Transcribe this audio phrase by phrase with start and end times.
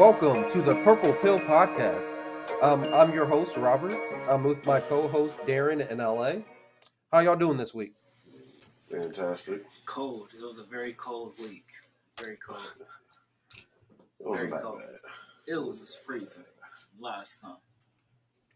[0.00, 2.22] Welcome to the Purple Pill Podcast.
[2.62, 4.00] Um, I'm your host, Robert.
[4.26, 6.36] I'm with my co-host Darren in LA.
[7.12, 7.92] How y'all doing this week?
[8.90, 9.62] Fantastic.
[9.84, 10.30] Cold.
[10.34, 11.66] It was a very cold week.
[12.18, 12.62] Very cold.
[13.58, 14.78] It wasn't Very cold.
[14.78, 14.96] bad.
[15.46, 16.44] It was just freezing.
[16.98, 17.56] A lot of snow.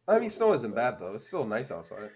[0.09, 1.13] I mean, snow isn't bad though.
[1.13, 2.09] It's still nice outside.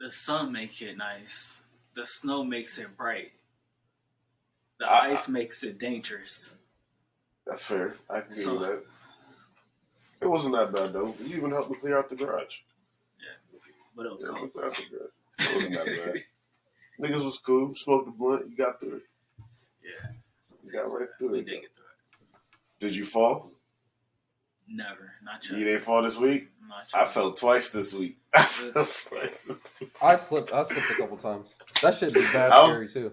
[0.00, 1.64] The sun makes it nice.
[1.94, 3.32] The snow makes it bright.
[4.78, 6.58] The I- ice makes it dangerous.
[7.46, 7.94] That's fair.
[8.08, 8.82] I can give So- you that.
[10.20, 11.12] It wasn't that bad though.
[11.24, 12.58] You even helped me clear out the garage.
[13.18, 13.58] Yeah.
[13.96, 14.52] But it was Yeah, cold.
[14.52, 15.10] clear out the garage.
[15.40, 16.22] It wasn't that bad.
[17.10, 17.74] Niggas was cool.
[17.74, 18.48] Smoked the blunt.
[18.48, 19.02] You got through it.
[19.82, 20.10] Yeah.
[20.64, 21.46] You got right through We it.
[21.46, 22.78] did get through it.
[22.78, 23.50] Did you fall?
[24.68, 25.12] Never.
[25.24, 25.64] Not You yet.
[25.64, 26.48] didn't fall this week?
[26.94, 28.16] I fell twice this week.
[28.34, 29.50] I fell twice.
[30.00, 30.52] I slipped.
[30.52, 31.58] I slipped a couple times.
[31.82, 33.12] That shit be bad I was- scary too.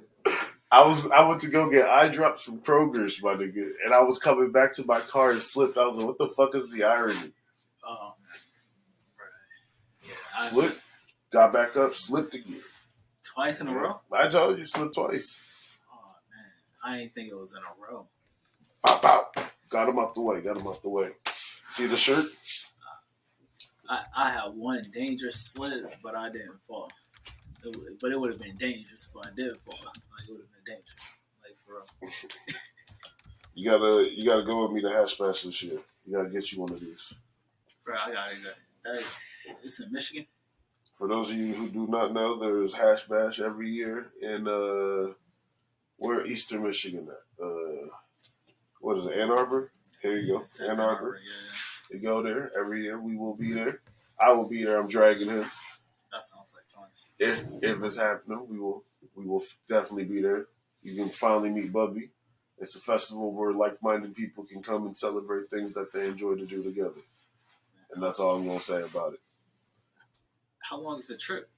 [0.72, 4.02] I was I went to go get eye drops from Kroger's, my nigga, and I
[4.02, 5.78] was coming back to my car and slipped.
[5.78, 7.34] I was like, "What the fuck is the irony?"
[7.88, 8.14] Oh,
[9.20, 10.08] right.
[10.08, 10.14] Yeah.
[10.40, 10.80] I, Slipped,
[11.32, 12.62] got back up, slipped again.
[13.24, 14.00] twice in a row?
[14.12, 15.40] I told you, slipped twice.
[15.92, 16.52] Oh, man.
[16.96, 18.08] I didn't think it was in a row.
[18.86, 19.36] Pop out.
[19.70, 20.42] Got him out the way.
[20.42, 21.10] Got him out the way.
[21.70, 22.26] See the shirt?
[23.90, 26.92] I, I had one dangerous slip, but I didn't fall.
[27.66, 29.76] It would, but it would have been dangerous if I did fall.
[29.86, 31.20] Like it would have been dangerous.
[31.44, 31.74] Like for
[32.10, 32.12] real.
[33.56, 35.80] You gotta, you gotta go with me to hash bash this year.
[36.06, 37.14] You gotta get you one of these.
[37.84, 38.38] Bro, I got it.
[38.86, 39.04] That,
[39.64, 40.26] it's in Michigan.
[40.94, 45.14] For those of you who do not know, there's hash bash every year in uh,
[45.98, 47.44] where Eastern Michigan at?
[47.46, 47.88] Uh,
[48.80, 49.18] what is it?
[49.18, 49.72] Ann Arbor.
[50.02, 51.20] Here you go, It's in Ann Arbor.
[51.22, 52.98] Yeah, You go there every year.
[53.00, 53.82] We will be there.
[54.20, 54.80] I will be there.
[54.80, 55.46] I'm dragging him.
[56.14, 56.56] that sounds.
[57.20, 58.84] If if it's happening, we will
[59.16, 60.48] we will definitely be there.
[60.82, 62.10] You can finally meet Bubby.
[62.60, 66.46] It's a festival where like-minded people can come and celebrate things that they enjoy to
[66.46, 67.02] do together,
[67.94, 69.20] and that's all I'm gonna say about it.
[70.60, 71.50] How long is the trip?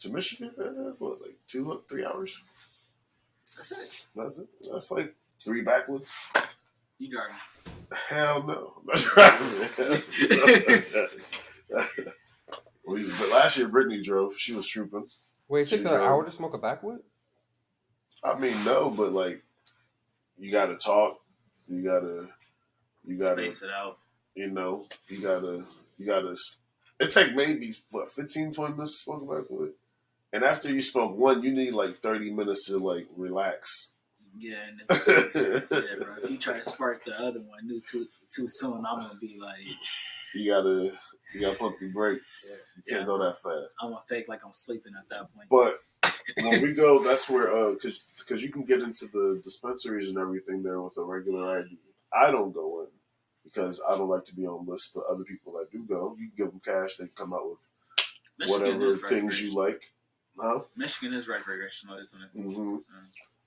[0.00, 2.42] To Michigan, eh, that's what like two, three hours.
[3.56, 3.90] That's it.
[4.16, 4.48] That's it.
[4.70, 6.12] That's like three backwoods.
[6.98, 7.36] You driving?
[8.08, 8.74] Hell no.
[8.78, 8.96] I'm not
[11.68, 12.14] driving.
[12.90, 14.34] we, but last year Brittany drove.
[14.36, 15.06] She was trooping.
[15.48, 17.00] Wait, it takes an hour to smoke a backwood?
[18.22, 19.42] I mean, no, but like,
[20.38, 21.18] you gotta talk.
[21.68, 22.28] You gotta,
[23.04, 23.98] you gotta, Space it out.
[24.34, 25.64] you know, you gotta,
[25.98, 26.34] you gotta.
[26.98, 29.72] It take maybe what 15, 20 minutes to smoke a backwood,
[30.32, 33.94] and after you smoke one, you need like thirty minutes to like relax.
[34.38, 36.14] Yeah, and if, yeah, bro.
[36.22, 39.38] If you try to spark the other one new too too soon, I'm gonna be
[39.40, 39.58] like,
[40.34, 40.92] You gotta,
[41.32, 42.50] you gotta pump your brakes.
[42.76, 43.06] You can't Yeah.
[43.06, 43.72] go that fast.
[43.80, 45.48] I'm gonna fake like I'm sleeping at that point.
[45.48, 45.78] But
[46.36, 50.18] when we go, that's where uh, cause, cause you can get into the dispensaries and
[50.18, 51.78] everything there with a regular ID.
[52.12, 52.88] I don't go in
[53.44, 56.28] because I don't like to be on lists, but other people that do go, you
[56.28, 57.70] can give them cash, they can come out with
[58.38, 59.92] Michigan whatever things you like,
[60.38, 60.60] huh?
[60.76, 62.30] Michigan is recreational, isn't it?
[62.40, 62.76] hmm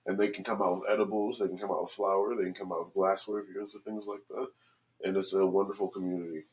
[0.05, 2.53] And they can come out with edibles, they can come out with flour, they can
[2.53, 4.47] come out with glassware if you're into things like that.
[5.03, 6.43] And it's a wonderful community.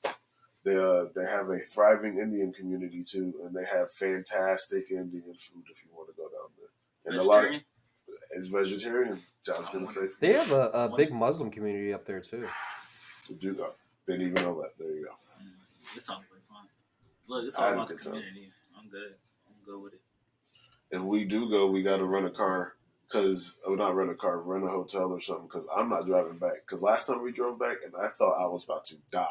[0.65, 5.65] They uh, they have a thriving Indian community too, and they have fantastic Indian food
[5.71, 7.13] if you want to go down there.
[7.13, 7.65] And a lot of Vegetarian?
[8.33, 9.19] it's vegetarian.
[9.49, 12.47] I was gonna say They have a, a big Muslim community up there too.
[13.29, 13.75] They do that.
[14.07, 14.73] Didn't even know that.
[14.79, 15.13] There you go.
[15.43, 16.67] Mm, This sounds like fun.
[17.27, 18.13] Look, it's all about the good time.
[18.15, 18.53] community.
[18.79, 19.15] I'm good.
[19.49, 20.01] I'm good with it.
[20.91, 22.75] If we do go, we got to rent a car.
[23.09, 25.49] Cause or not rent a car, rent a hotel or something.
[25.49, 26.65] Cause I'm not driving back.
[26.67, 29.27] Cause last time we drove back, and I thought I was about to die.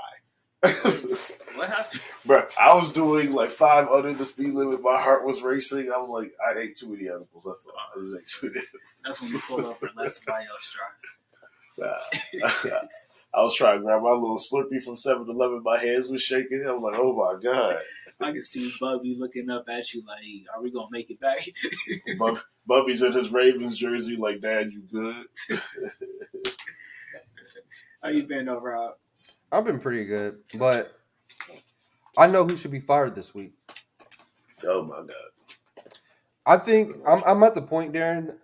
[0.62, 2.02] What happened?
[2.26, 4.82] Bro, I was doing like five under the speed limit.
[4.82, 5.92] My heart was racing.
[5.94, 7.44] I'm like, I ate too many edibles.
[7.46, 7.74] That's all.
[7.96, 8.66] I just ate too many.
[9.04, 10.76] That's when you pull up and let somebody else
[11.78, 11.98] Nah.
[13.34, 15.64] I was trying to grab my little Slurpee from 7-Eleven.
[15.64, 16.66] My hands was shaking.
[16.68, 17.78] I'm like, oh my god.
[18.22, 20.20] I can see Bubby looking up at you like,
[20.54, 21.48] "Are we gonna make it back?"
[22.18, 24.18] Bub- Bubby's in his Ravens jersey.
[24.18, 25.26] Like, Dad, you good?
[28.04, 28.94] How you been over?
[29.52, 29.60] Rob?
[29.60, 31.00] I've been pretty good, but
[32.18, 33.54] I know who should be fired this week.
[34.66, 35.86] Oh my god.
[36.46, 38.36] I think I'm I'm at the point, Darren.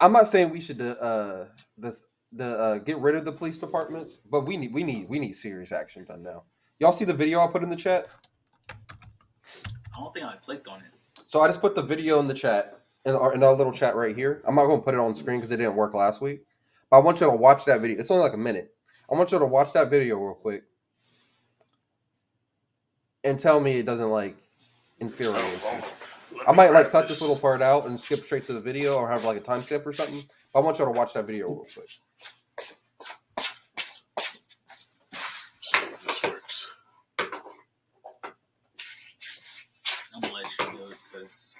[0.00, 1.44] I'm not saying we should uh
[1.78, 5.18] this the uh, get rid of the police departments, but we need we need we
[5.18, 6.44] need serious action done now.
[6.78, 8.08] Y'all see the video I put in the chat?
[9.96, 11.22] I don't think I clicked on it.
[11.26, 13.96] So I just put the video in the chat in our, in our little chat
[13.96, 14.42] right here.
[14.46, 16.44] I'm not going to put it on screen because it didn't work last week.
[16.90, 17.98] But I want you to watch that video.
[17.98, 18.74] It's only like a minute.
[19.10, 20.64] I want you to watch that video real quick
[23.24, 24.36] and tell me it doesn't like
[25.00, 26.40] infuriate you.
[26.46, 29.08] I might like cut this little part out and skip straight to the video or
[29.08, 30.24] have like a timestamp or something.
[30.52, 31.90] But I want y'all to watch that video real quick.
[35.60, 36.70] See if this works.
[40.14, 41.56] I'm gonna let you do it because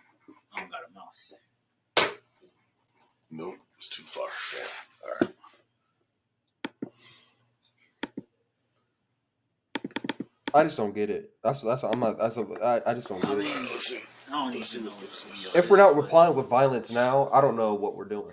[0.54, 1.34] I don't got a mouse.
[3.30, 4.28] Nope, it's too far.
[5.04, 5.34] All right.
[10.56, 11.30] I just don't get it.
[11.44, 13.44] That's that's I'm not that's a, I, I just don't I get it.
[13.44, 14.00] mean, Let's see.
[14.28, 14.90] I don't even know.
[14.90, 18.32] what If we're not replying with violence now, I don't know what we're doing.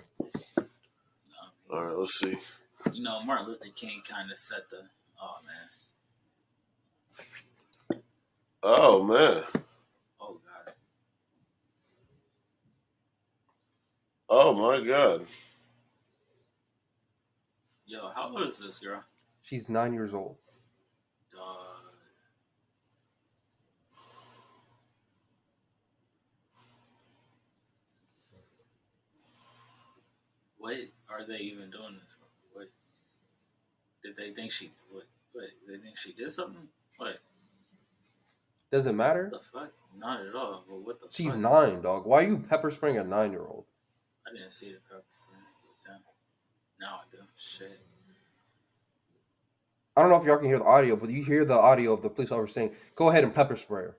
[1.70, 2.36] All right, let's see.
[2.92, 4.82] You know, Martin Luther King kind of set the.
[5.20, 5.68] Oh man.
[8.62, 9.42] Oh man.
[10.20, 10.74] Oh god.
[14.28, 15.26] Oh my god.
[17.86, 19.02] Yo, how old is this girl?
[19.42, 20.36] She's nine years old.
[21.32, 21.74] Dog.
[30.64, 30.76] What
[31.10, 32.24] are they even doing this for?
[32.54, 32.70] What
[34.02, 34.72] did they think she?
[34.90, 35.04] What?
[35.32, 35.44] What?
[35.68, 36.66] They think she did something?
[36.96, 37.18] What
[38.70, 39.28] Does it matter?
[39.30, 39.72] the fuck?
[39.98, 40.64] Not at all.
[40.66, 41.08] But what the?
[41.10, 41.40] She's fuck?
[41.40, 42.06] nine, dog.
[42.06, 43.64] Why are you pepper spraying a nine year old?
[44.26, 45.96] I didn't see the pepper spray.
[46.80, 47.18] Now I do.
[47.36, 47.78] Shit.
[49.98, 52.00] I don't know if y'all can hear the audio, but you hear the audio of
[52.00, 53.98] the police officer saying, "Go ahead and pepper spray her."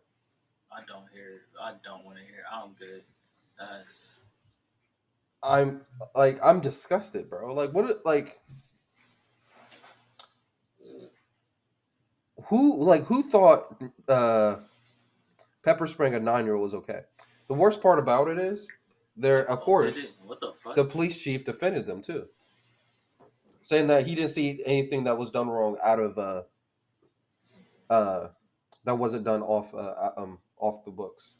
[0.71, 1.41] I don't hear.
[1.61, 2.43] I don't want to hear.
[2.51, 3.03] I'm good.
[3.59, 4.21] That's.
[5.45, 5.81] I'm
[6.15, 7.53] like I'm disgusted, bro.
[7.53, 8.05] Like what?
[8.05, 8.39] Like
[12.45, 12.83] who?
[12.83, 14.57] Like who thought uh,
[15.63, 17.01] pepper spraying a nine year old was okay?
[17.47, 18.67] The worst part about it is,
[19.15, 20.75] there of course What the fuck?
[20.75, 22.25] the police chief defended them too,
[23.61, 26.41] saying that he didn't see anything that was done wrong out of uh,
[27.89, 28.29] uh,
[28.83, 31.34] that wasn't done off uh, um off the books.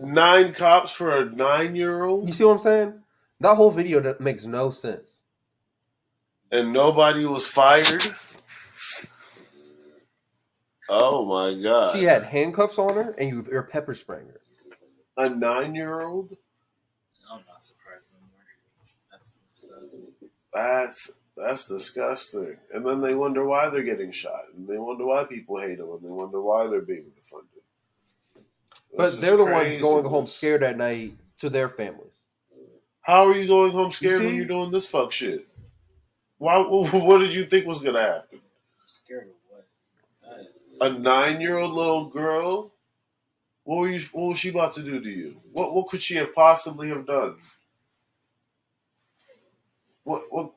[0.00, 2.94] Nine cops for a nine-year-old, You see what I'm saying?
[3.40, 5.22] That whole video that makes no sense.
[6.50, 8.02] and nobody was fired.
[10.88, 11.92] Oh my god!
[11.96, 14.40] She had handcuffs on her, and you, you're pepper spraying her.
[15.16, 16.36] a nine-year-old.
[17.32, 18.44] I'm not surprised anymore.
[19.10, 19.34] That's.
[20.52, 22.56] That's that's disgusting.
[22.72, 25.90] And then they wonder why they're getting shot, and they wonder why people hate them,
[25.90, 27.53] and they wonder why they're being defunded.
[28.96, 32.22] But This is they're the ones going home scared at night to their families.
[33.00, 35.46] How are you going home scared when you're doing this fuck shit?
[36.38, 36.58] Why?
[36.62, 38.40] What did you think was gonna happen?
[38.86, 39.66] Scared of what?
[40.22, 40.78] That is.
[40.80, 42.72] A nine-year-old little girl.
[43.64, 44.00] What were you?
[44.12, 45.36] What was she about to do to you?
[45.52, 45.74] What?
[45.74, 47.36] What could she have possibly have done?
[50.04, 50.22] What?
[50.30, 50.52] What?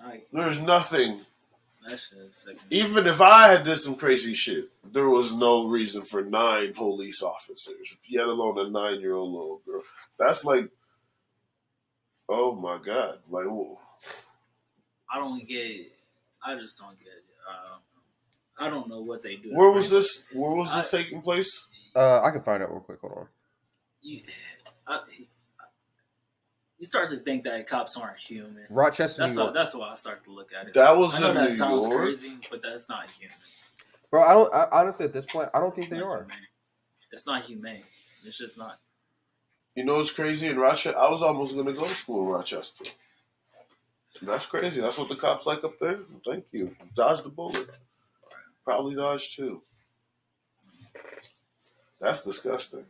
[0.00, 1.25] I, There's nothing.
[1.88, 2.56] That shit sick.
[2.70, 7.22] Even if I had did some crazy shit, there was no reason for nine police
[7.22, 9.82] officers, yet alone a nine-year-old little girl.
[10.18, 10.68] That's like,
[12.28, 13.18] oh my god!
[13.30, 13.78] Like, wh-
[15.12, 15.92] I don't get.
[16.44, 17.24] I just don't get it.
[17.48, 17.78] Uh,
[18.66, 19.50] I don't know what they do.
[19.54, 20.24] where was this?
[20.32, 21.66] Where was this taking place?
[21.94, 23.00] Uh, I can find out real quick.
[23.00, 23.26] Hold on.
[24.02, 24.20] You,
[24.86, 25.00] I,
[26.78, 28.64] you start to think that cops aren't human.
[28.70, 29.54] Rochester, That's New why, York.
[29.54, 30.74] that's why I start to look at it.
[30.74, 32.02] That was I know in that New sounds York.
[32.02, 33.36] crazy, but that's not human.
[34.10, 34.54] Bro, I don't.
[34.54, 36.18] I, honestly, at this point, I don't think It's they are.
[36.20, 36.36] humane.
[37.12, 37.82] It's not humane.
[38.24, 38.78] It's just not.
[39.74, 40.98] You know what's crazy in Rochester?
[40.98, 42.84] I was almost going to go to school in Rochester.
[44.22, 44.80] That's crazy.
[44.80, 46.00] That's what the cops like up there.
[46.26, 46.74] Thank you.
[46.94, 47.78] Dodge the bullet.
[48.64, 49.62] Probably dodge too.
[52.00, 52.84] That's disgusting.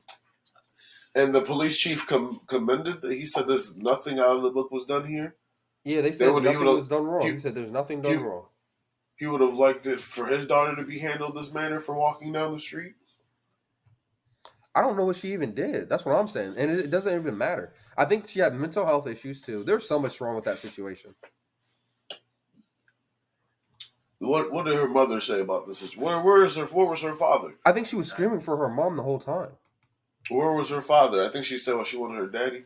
[1.17, 3.01] And the police chief com- commended.
[3.01, 5.35] That he said there's nothing out of the book was done here.
[5.83, 7.27] Yeah, they said would- nothing was done wrong.
[7.27, 8.47] he- He, said there's nothing done he- wrong.
[9.17, 12.33] He would have liked it for his daughter to be handled this manner for walking
[12.33, 12.93] down the street.
[14.75, 15.89] I don't know what she even did.
[15.89, 17.73] That's what I'm saying, and it, it doesn't even matter.
[17.97, 19.65] I think she had mental health issues too.
[19.65, 21.15] There's so much wrong with that situation.
[24.19, 25.97] What What did her mother say about this?
[25.97, 26.67] Where Where is her?
[26.67, 27.55] Where was her father?
[27.65, 29.53] I think she was screaming for her mom the whole time.
[30.29, 31.25] Where was her father?
[31.25, 32.65] I think she said well, she wanted her daddy.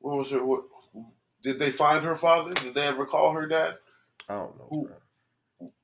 [0.00, 0.44] Where was her?
[0.44, 0.64] What?
[1.42, 2.54] Did they find her father?
[2.54, 3.74] Did they ever call her dad?
[4.28, 4.66] I don't know.
[4.70, 4.96] Who- bro.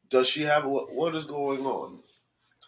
[0.09, 0.92] Does she have what?
[0.92, 2.00] What is going on?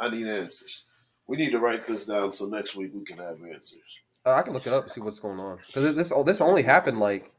[0.01, 0.85] I need answers.
[1.27, 3.81] We need to write this down so next week we can have answers.
[4.25, 6.41] Uh, I can look it up and see what's going on because this oh, this
[6.41, 7.33] only happened like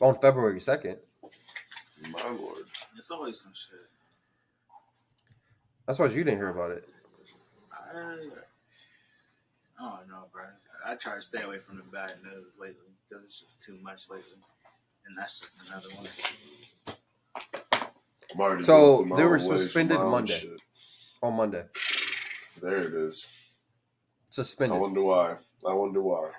[0.00, 0.98] on February second.
[2.10, 2.58] My lord.
[2.96, 3.78] It's always some shit.
[5.86, 6.88] That's why you didn't hear about it.
[7.72, 8.16] I,
[9.80, 10.44] I don't know, bro.
[10.86, 14.10] I try to stay away from the bad news lately because it's just too much
[14.10, 14.36] lately,
[15.06, 16.06] and that's just another one.
[18.38, 20.38] I'm So, going through my they were suspended Monday.
[20.38, 20.60] shit.
[21.22, 21.64] On Monday,
[22.62, 23.28] There it is.
[24.30, 24.76] Suspended.
[24.76, 25.36] I wonder why.
[25.66, 26.30] I wonder why.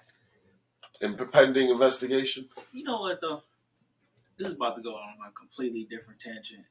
[1.01, 2.47] In pending investigation.
[2.73, 3.43] You know what though?
[4.37, 6.63] This is about to go on a completely different tangent,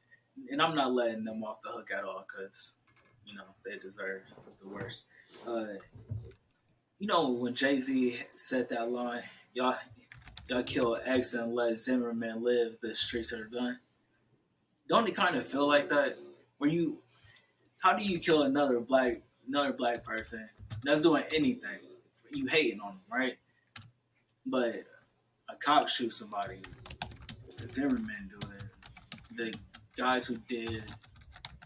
[0.49, 2.75] and I'm not letting them off the hook at all because
[3.25, 4.23] you know they deserve
[4.61, 5.05] the worst.
[5.47, 5.65] Uh,
[7.01, 9.23] you know when Jay Z said that line,
[9.55, 9.75] y'all
[10.47, 12.77] y'all kill X and let Zimmerman live.
[12.79, 13.79] The streets are done.
[14.87, 16.19] Don't it kind of feel like that?
[16.59, 16.99] Where you,
[17.79, 20.47] how do you kill another black another black person
[20.83, 21.79] that's doing anything?
[22.31, 23.33] You hating on them, right?
[24.45, 24.83] But
[25.49, 26.59] a cop shoots somebody.
[27.65, 29.35] Zimmerman do it.
[29.37, 29.53] The
[29.97, 30.83] guys who did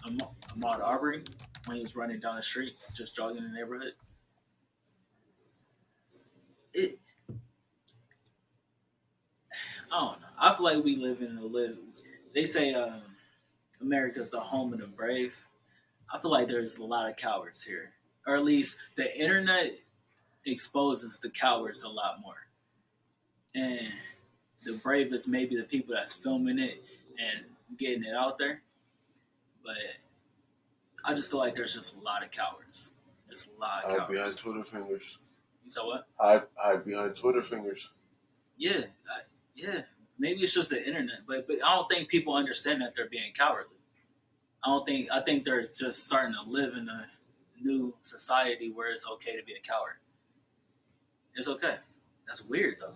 [0.05, 1.25] Ahmaud Arbery
[1.65, 3.91] when he was running down the street, just jogging in the neighborhood.
[6.75, 6.99] It.
[9.91, 10.27] I don't know.
[10.37, 11.77] I feel like we live in a live.
[12.33, 13.01] They say um,
[13.81, 15.35] America's the home of the brave.
[16.13, 17.91] I feel like there's a lot of cowards here,
[18.27, 19.73] or at least the internet
[20.45, 22.35] exposes the cowards a lot more
[23.55, 23.87] and
[24.63, 26.83] the bravest maybe the people that's filming it
[27.17, 27.45] and
[27.79, 28.61] getting it out there.
[29.63, 29.77] But
[31.03, 32.93] I just feel like there's just a lot of cowards.
[33.29, 34.35] Just a lot of behind cowards.
[34.35, 35.19] Twitter fingers.
[35.65, 36.07] You saw what?
[36.19, 37.89] Hide, hide behind Twitter fingers.
[38.57, 39.21] Yeah, I,
[39.55, 39.81] yeah.
[40.17, 43.33] Maybe it's just the internet, but but I don't think people understand that they're being
[43.35, 43.75] cowardly.
[44.63, 47.07] I don't think I think they're just starting to live in a
[47.61, 49.97] new society where it's okay to be a coward.
[51.35, 51.77] It's okay.
[52.27, 52.93] That's weird though,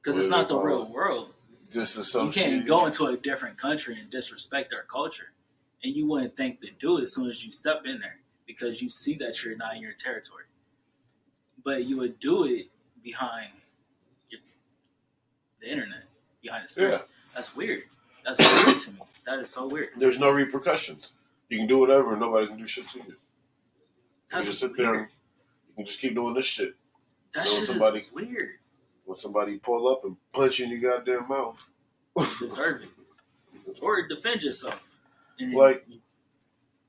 [0.00, 1.34] because it's not the real world.
[1.72, 5.32] you can't go into a different country and disrespect their culture.
[5.82, 8.82] And you wouldn't think to do it as soon as you step in there because
[8.82, 10.44] you see that you're not in your territory.
[11.64, 12.66] But you would do it
[13.02, 13.50] behind
[14.30, 14.40] your,
[15.60, 16.04] the internet,
[16.42, 16.90] behind the screen.
[16.90, 16.98] Yeah.
[17.34, 17.82] That's weird.
[18.24, 18.98] That's weird to me.
[19.26, 19.88] That is so weird.
[19.96, 21.12] There's no repercussions.
[21.48, 23.04] You can do whatever and nobody can do shit to you.
[23.06, 23.14] You
[24.30, 24.78] That's can just sit weird.
[24.78, 25.08] there and
[25.68, 26.74] you can just keep doing this shit.
[27.34, 28.50] That know shit somebody- is weird.
[29.04, 31.66] When somebody pull up and punch you in your goddamn mouth.
[32.16, 32.88] You deserve it.
[33.82, 34.96] Or defend yourself.
[35.40, 35.84] And Like-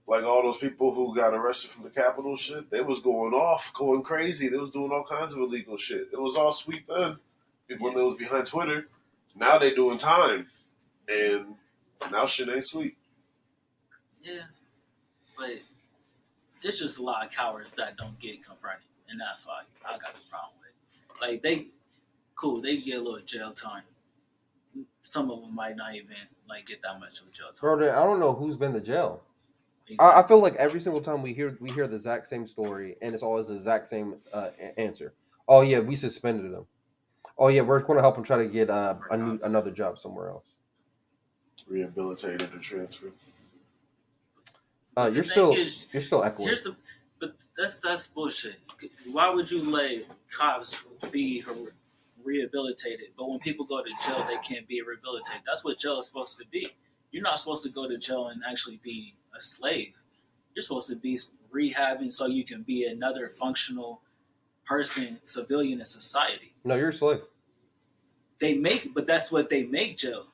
[0.08, 3.72] like all those people who got arrested from the Capitol shit, they was going off,
[3.74, 4.50] going crazy.
[4.50, 6.10] They was doing all kinds of illegal shit.
[6.12, 7.18] It was all sweet then.
[7.80, 8.88] When they was behind Twitter,
[9.36, 10.48] now they doing time,
[11.08, 11.56] and
[12.12, 12.98] now shit ain't sweet.
[14.22, 14.42] Yeah,
[15.38, 15.52] but
[16.62, 20.14] it's just a lot of cowards that don't get confronted, and that's why I got
[20.14, 21.32] the problem with it.
[21.32, 21.68] Like they,
[22.36, 23.84] cool, they get a little jail time.
[25.02, 26.16] Some of them might not even
[26.50, 27.78] like get that much of a jail time.
[27.78, 29.24] Bro, I don't know who's been to jail.
[30.00, 32.96] I, I feel like every single time we hear we hear the exact same story,
[33.02, 35.14] and it's always the exact same uh, answer.
[35.48, 36.66] Oh yeah, we suspended him.
[37.38, 39.48] Oh yeah, we're going to help him try to get uh, a new Jobs.
[39.48, 40.58] another job somewhere else.
[41.68, 43.14] Rehabilitated and transferred.
[44.98, 46.48] Uh, you're still is, you're still echoing.
[46.48, 46.76] Here's the,
[47.20, 48.58] but that's that's bullshit.
[49.12, 50.82] Why would you let cops
[51.12, 51.44] be
[52.24, 55.42] rehabilitated, but when people go to jail, they can't be rehabilitated?
[55.48, 56.72] That's what jail is supposed to be.
[57.12, 60.00] You're not supposed to go to jail and actually be a slave.
[60.56, 61.18] You're supposed to be
[61.54, 64.02] rehabbing so you can be another functional
[64.66, 66.54] person, civilian in society.
[66.64, 67.22] No, you're a slave.
[68.40, 70.28] They make, but that's what they make jail.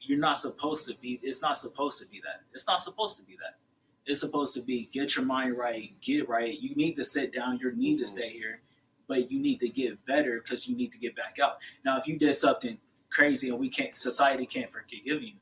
[0.00, 1.20] You're not supposed to be.
[1.22, 2.42] It's not supposed to be that.
[2.54, 3.58] It's not supposed to be that.
[4.04, 6.58] It's supposed to be get your mind right, get right.
[6.58, 7.58] You need to sit down.
[7.62, 8.10] You need to mm-hmm.
[8.12, 8.60] stay here,
[9.06, 11.58] but you need to get better because you need to get back out.
[11.84, 12.78] Now, if you did something
[13.10, 15.34] crazy and we can't, society can't forgive you.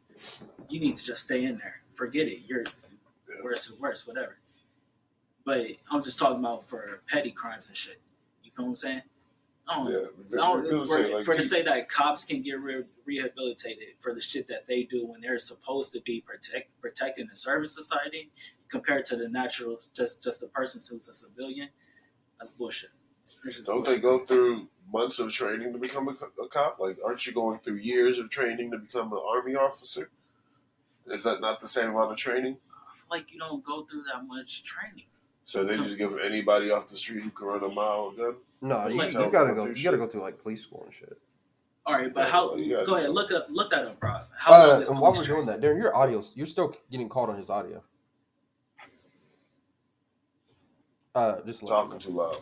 [0.71, 1.83] You need to just stay in there.
[1.93, 2.41] Forget it.
[2.47, 2.65] You're
[3.43, 4.37] worse and worse, whatever.
[5.45, 8.01] But I'm just talking about for petty crimes and shit.
[8.43, 9.03] You feel what I'm saying?
[9.69, 9.99] I don't, Yeah,
[10.33, 14.21] I don't- for, like, for to say that cops can get re- rehabilitated for the
[14.21, 18.33] shit that they do when they're supposed to be protect protecting and serving society
[18.69, 21.69] compared to the natural just just a person who's a civilian,
[22.39, 22.91] that's bullshit.
[23.65, 26.79] Don't they go through months of training to become a, a cop?
[26.81, 30.11] Like, aren't you going through years of training to become an army officer?
[31.11, 32.57] Is that not the same amount of training?
[33.11, 35.05] Like you don't go through that much training.
[35.45, 38.35] So they just give anybody off the street who can run a mile a gun?
[38.63, 39.67] No, you, Like- you gotta go.
[39.67, 41.19] Tell You gotta go through like police school and shit.
[41.87, 42.49] All right, but Yeah, how?
[42.51, 43.11] well, you Go ahead, something.
[43.13, 44.19] look up look that up, bro.
[44.37, 47.09] How long Uh, is and while we're doing that, Darren, your audio, you're still getting
[47.09, 47.83] called on his audio.
[51.15, 52.37] Uh, just to let Talking too loud.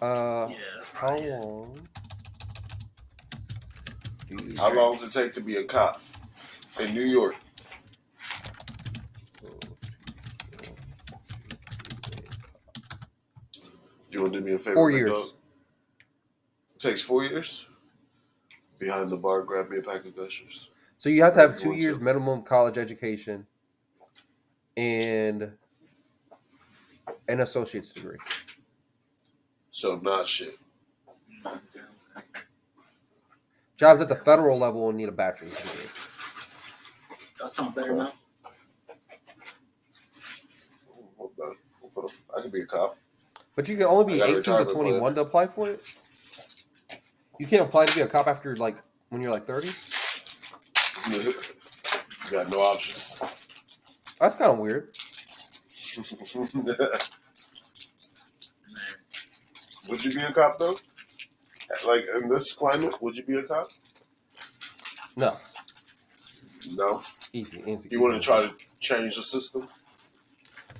[0.00, 0.06] know.
[0.06, 0.58] Uh, training?
[0.58, 1.28] Yeah, how right.
[1.44, 1.88] Long?
[4.28, 6.00] do How long does it take to be a cop
[6.78, 7.34] in New York?
[14.10, 14.74] You want to do me a favor?
[14.74, 15.10] Four years.
[15.12, 15.26] dog?
[16.74, 17.66] It takes four years.
[18.78, 20.70] Behind the bar, grab me a pack of gushers.
[20.96, 22.02] So you have to have two years to.
[22.04, 23.46] minimum college education
[24.76, 25.52] and
[27.28, 28.16] an associate's degree.
[29.70, 30.58] So not shit.
[31.46, 31.58] Okay,
[32.16, 32.40] okay.
[33.76, 35.86] Jobs at the federal level will need a bachelor's degree.
[37.40, 38.12] That sound better now.
[41.16, 41.56] Hold on.
[41.80, 42.96] We'll put a- I could be a cop.
[43.60, 45.84] But you can only be 18 to 21 to apply for it.
[47.38, 48.78] You can't apply to be a cop after like
[49.10, 49.68] when you're like 30.
[51.10, 51.34] you
[52.30, 53.20] got no options.
[54.18, 54.96] That's kind of weird.
[59.90, 60.76] Would you be a cop though?
[61.86, 63.68] Like in this climate, would you be a cop?
[65.18, 65.36] No,
[66.70, 67.02] No.
[67.34, 67.90] easy, easy.
[67.90, 69.68] You want to try to change the system?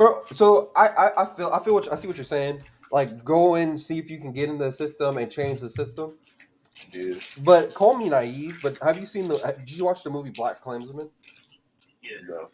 [0.01, 2.63] Bro, so I, I, I feel I feel what I see what you're saying.
[2.91, 6.15] Like go and see if you can get in the system and change the system.
[6.93, 7.15] Yeah.
[7.43, 8.59] But call me naive.
[8.63, 9.39] But have you seen the?
[9.59, 11.11] Did you watch the movie Black Klansman?
[12.03, 12.11] yeah.
[12.29, 12.49] No.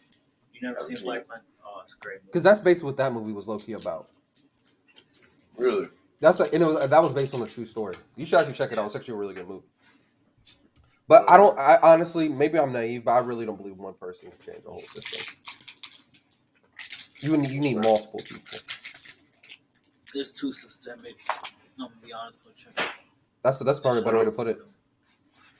[0.53, 1.39] You never seen seen Black Man?
[1.65, 2.23] Oh, it's great.
[2.25, 4.09] Because that's basically what that movie was low key about.
[5.55, 5.87] Really?
[6.19, 7.95] That's a, and it was that was based on a true story.
[8.15, 8.85] You should actually check it out.
[8.85, 9.65] It's actually a really good movie.
[11.07, 11.57] But I don't.
[11.57, 14.69] I honestly, maybe I'm naive, but I really don't believe one person can change the
[14.69, 15.35] whole system.
[17.19, 18.59] You need, you need multiple people.
[20.19, 21.21] It's too systemic.
[21.79, 22.71] I'm gonna be honest with you.
[23.43, 24.57] That's that's probably a better way to put it.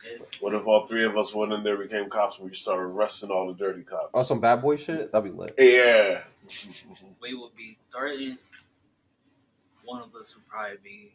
[0.03, 2.83] It- What if all three of us went in there, became cops, and we started
[2.83, 4.09] arresting all the dirty cops?
[4.13, 5.53] Oh, some bad boy shit, that'd be lit.
[5.57, 6.23] Yeah.
[7.21, 8.37] we would be threatened.
[9.85, 11.13] One of us would probably be.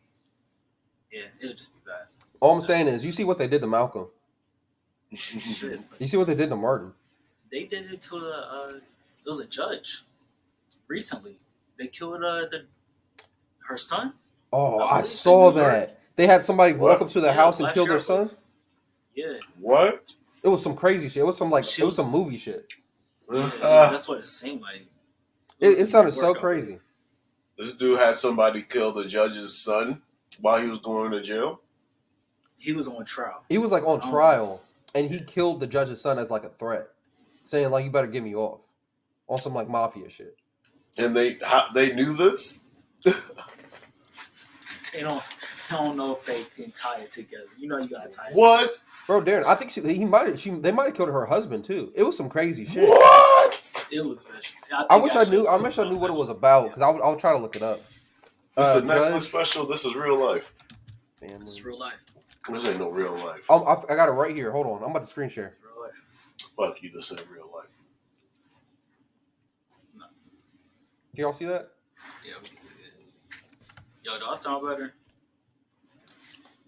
[1.11, 2.06] Yeah, it would just be bad.
[2.40, 4.06] All I'm saying is, you see what they did to Malcolm.
[5.14, 6.92] Shit, You see what they did to Martin.
[7.50, 8.30] they did it to the.
[8.50, 8.72] Uh,
[9.25, 10.04] it was a judge.
[10.88, 11.37] Recently,
[11.78, 12.64] they killed uh, the
[13.69, 14.14] her son.
[14.52, 15.73] Oh, I I saw in New York.
[15.73, 15.99] that.
[16.16, 18.31] They had somebody walk up to their Yeah, house and kill their Sheriff.
[18.31, 18.37] son.
[19.14, 20.12] Yeah, what?
[20.42, 21.23] It was some crazy shit.
[21.23, 22.73] It was some like She it was was- some movie shit.
[23.31, 24.87] yeah, Uh, that's what it seemed like.
[25.61, 26.78] It, was it sounded so crazy.
[27.57, 30.03] this dude had somebody kill the judge's son
[30.40, 31.61] while he was going to jail.
[32.59, 33.44] He was on trial.
[33.48, 34.11] He was like on Oh.
[34.11, 34.62] trial,
[34.94, 36.88] and he killed the judge's son as like a threat,
[37.44, 38.61] saying like you better get me off,
[39.29, 40.37] on some like mafia shit.
[40.98, 42.61] And they how, they knew this.
[43.04, 45.22] They don't.
[45.70, 47.46] I don't know if they can tie it together.
[47.58, 48.34] You know, you gotta tie it.
[48.34, 48.82] What?
[49.06, 50.38] Bro, Darren, I think she, he might have.
[50.38, 51.90] She they might have killed her husband too.
[51.94, 52.86] It was some crazy shit.
[52.88, 53.72] What?
[53.90, 54.60] It was vicious.
[54.70, 55.46] I think wish I should- knew.
[55.46, 57.00] I wish I knew what it was about because I would.
[57.02, 57.80] I'll try to look it up.
[58.56, 59.66] This Uh, is a Netflix Judge- special.
[59.66, 60.52] This is real life.
[61.20, 61.42] Family.
[61.44, 61.98] is real life.
[62.50, 63.50] This ain't no real life.
[63.50, 64.50] Um, I, I got it right here.
[64.50, 64.82] Hold on.
[64.82, 65.56] I'm about to screen share.
[65.62, 65.92] Real life.
[66.56, 66.90] Fuck you.
[66.94, 67.68] This ain't real life.
[71.14, 71.70] Can y'all see that?
[72.26, 72.82] Yeah, we can see it.
[74.04, 74.94] Yo, do I sound better?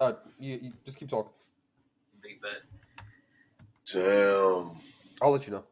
[0.01, 1.33] Uh, you, you just keep talking.
[2.23, 2.63] Big bet.
[3.93, 4.81] Damn.
[5.23, 5.65] I'll let you know.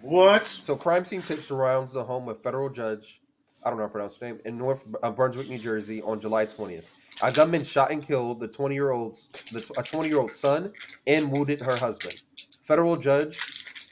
[0.00, 0.48] What?
[0.48, 3.22] So, crime scene tip surrounds the home of federal judge,
[3.62, 6.18] I don't know how to pronounce his name, in North uh, Brunswick, New Jersey, on
[6.18, 6.84] July 20th.
[7.22, 10.72] A gunman shot and killed the 20 year old's the a 20 year old son
[11.06, 12.22] and wounded her husband.
[12.62, 13.38] Federal judge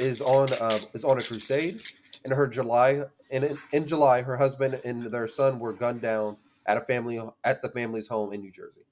[0.01, 1.83] is on uh, is on a crusade.
[2.25, 6.77] In her July in in July, her husband and their son were gunned down at
[6.77, 8.85] a family at the family's home in New Jersey.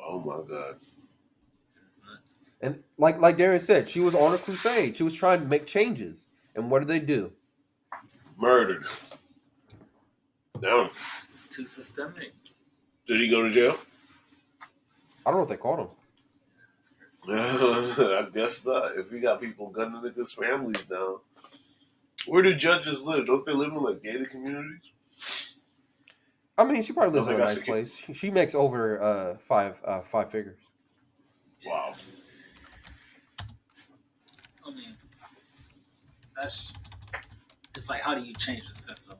[0.00, 0.76] Oh my god.
[2.62, 4.96] And like like Darren said, she was on a crusade.
[4.96, 6.28] She was trying to make changes.
[6.54, 7.32] And what did they do?
[8.38, 8.86] Murdered.
[10.60, 10.90] Damn.
[11.32, 12.32] It's too systemic.
[13.06, 13.76] Did he go to jail?
[15.24, 15.88] I don't know if they caught him.
[17.28, 18.96] I guess not.
[18.96, 21.18] If we got people gunning niggas' families down,
[22.26, 23.26] where do judges live?
[23.26, 24.92] Don't they live in like gated communities?
[26.58, 27.96] I mean, she probably lives Don't in a nice place.
[27.96, 30.58] She- She makes over uh, five uh, five figures.
[31.66, 31.94] Wow.
[34.66, 34.96] I mean,
[36.36, 36.72] that's.
[37.74, 39.16] It's like, how do you change the system?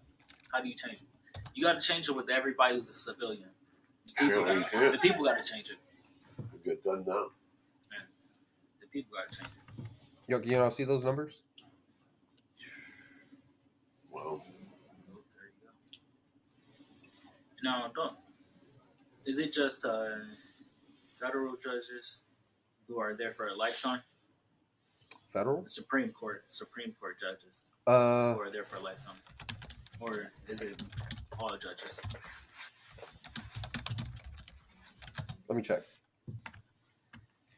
[0.53, 1.41] How do you change it?
[1.55, 3.49] You got to change it with everybody who's a civilian.
[4.19, 5.77] People Yeah, gotta- the people got to change it.
[6.63, 7.27] Get gunned down.
[8.81, 9.85] The people got to change it.
[10.29, 11.43] You, you know, see those numbers?
[14.27, 14.43] Well,
[15.37, 15.71] there you go.
[17.63, 18.17] Now, don't.
[19.25, 20.07] Is it just uh,
[21.09, 22.25] federal judges
[22.89, 24.01] who are there for a lifetime?
[25.31, 25.63] Federal?
[25.63, 29.21] The Supreme Court, Supreme Court judges Uh, who are there for a lifetime,
[30.01, 30.83] or is it
[31.39, 32.01] all judges?
[35.49, 35.83] let me check.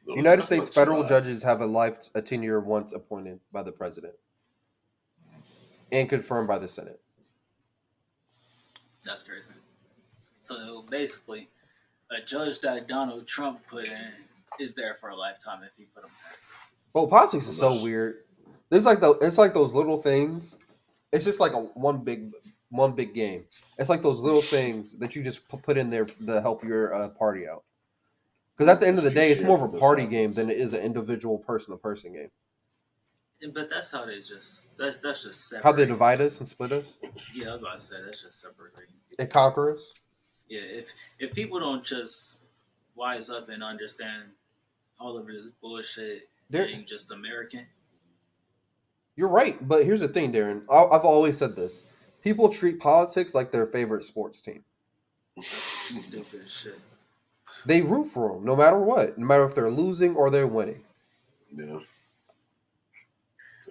[0.07, 4.15] no, United States federal judges have a life a tenure once appointed by the president
[5.93, 7.01] and confirmed by the Senate.
[9.05, 9.53] That's crazy.
[10.43, 11.49] So basically,
[12.11, 14.13] a judge that Donald Trump put in
[14.59, 16.37] is there for a lifetime if he put him there.
[16.93, 18.25] Well, politics is so weird.
[18.71, 20.59] There's like the it's like those little things.
[21.13, 22.33] It's just like a one big
[22.71, 23.45] one big game.
[23.79, 27.09] It's like those little things that you just put in there to help your uh,
[27.11, 27.65] party out.
[28.57, 30.57] Because at the end of the day, it's more of a party game than it
[30.59, 32.31] is an individual person to person game.
[33.41, 35.65] Yeah, But that's how they just that's that's just separate.
[35.65, 36.99] How they divide us and split us
[37.35, 38.87] Yeah, I was about to say that's just separating.
[39.19, 39.93] and conquer us.
[40.49, 42.41] Yeah, if if people don't just
[42.97, 44.25] wise up and understand
[44.99, 47.67] all of this bullshit There- being just American,
[49.17, 50.63] You're right, but here's the thing, Darren.
[50.71, 51.85] I- I've always said this:
[52.23, 54.65] people treat politics like their favorite sports team.
[55.43, 56.79] stupid shit.
[57.67, 60.83] They root for them no matter what, no matter if they're losing or they're winning.
[61.55, 61.81] Yeah,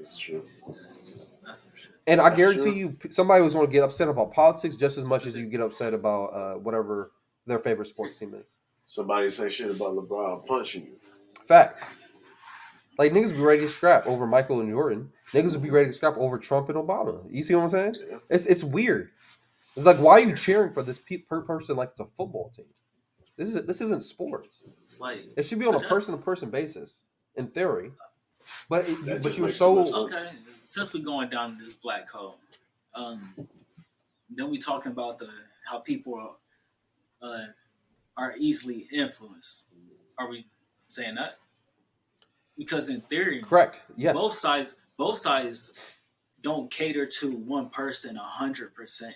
[0.08, 0.46] that's true.
[1.46, 1.91] That's some shit.
[2.08, 2.74] And I That's guarantee true.
[2.74, 5.60] you, somebody was going to get upset about politics just as much as you get
[5.62, 7.12] upset about uh, whatever
[7.46, 8.58] their favorite sports team is.
[8.86, 10.96] Somebody say shit about LeBron punching you.
[11.46, 11.98] Facts.
[12.98, 15.12] Like niggas be ready to scrap over Michael and Jordan.
[15.34, 17.24] Niggas would be ready to scrap over Trump and Obama.
[17.30, 17.96] You see what I'm saying?
[18.10, 18.17] Yeah.
[18.30, 19.12] It's it's weird.
[19.76, 22.50] It's like why are you cheering for this pe- per person like it's a football
[22.50, 22.65] team?
[23.36, 24.67] This is this isn't sports.
[24.84, 27.04] It's like It should be on a person to person basis,
[27.36, 27.91] in theory.
[28.69, 30.30] But it, That but you're makes so okay.
[30.63, 32.38] Since we're going down this black hole,
[32.95, 33.34] um,
[34.30, 35.30] then we talking about the
[35.65, 37.45] how people are, uh,
[38.17, 39.63] are easily influenced.
[40.17, 40.47] Are we
[40.89, 41.38] saying that?
[42.58, 43.82] Because in theory, correct.
[43.95, 44.15] Yes.
[44.15, 45.95] both sides both sides
[46.41, 49.15] don't cater to one person a hundred percent.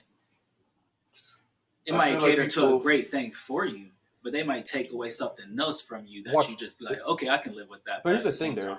[1.86, 3.88] It I might feel like cater to a great thing for you,
[4.24, 7.02] but they might take away something else from you that Watch- you just be like,
[7.02, 8.04] okay, I can live with that.
[8.04, 8.78] But here's at the same thing, Darren.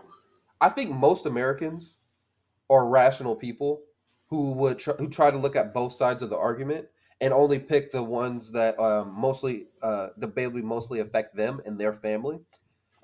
[0.62, 1.98] I think most Americans
[2.70, 3.82] are rational people
[4.28, 6.86] who would tr- who try to look at both sides of the argument
[7.20, 11.92] and only pick the ones that um, mostly uh, debatably mostly affect them and their
[11.92, 12.38] family.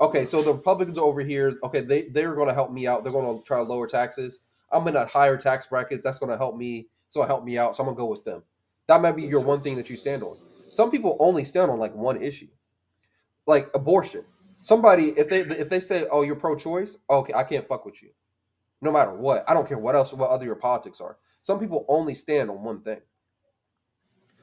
[0.01, 3.03] Okay, so the Republicans over here, okay, they they're going to help me out.
[3.03, 4.41] They're going to try to lower taxes.
[4.71, 6.03] I'm in a higher tax bracket.
[6.05, 6.87] That's going to help me.
[7.11, 7.75] So help me out.
[7.75, 8.45] So I'm gonna go with them.
[8.87, 10.39] That might be your one thing that you stand on.
[10.71, 12.49] Some people only stand on like one issue,
[13.47, 14.25] like abortion.
[14.63, 18.11] Somebody, if they if they say, "Oh, you're pro-choice," okay, I can't fuck with you,
[18.81, 19.49] no matter what.
[19.49, 21.19] I don't care what else, what other your politics are.
[21.43, 23.01] Some people only stand on one thing.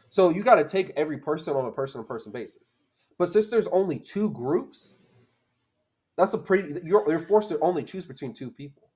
[0.09, 2.75] So you got to take every person on a person-to-person basis.
[3.17, 4.95] But since there's only two groups,
[6.17, 6.79] that's a pretty.
[6.83, 8.89] You're you're forced to only choose between two people,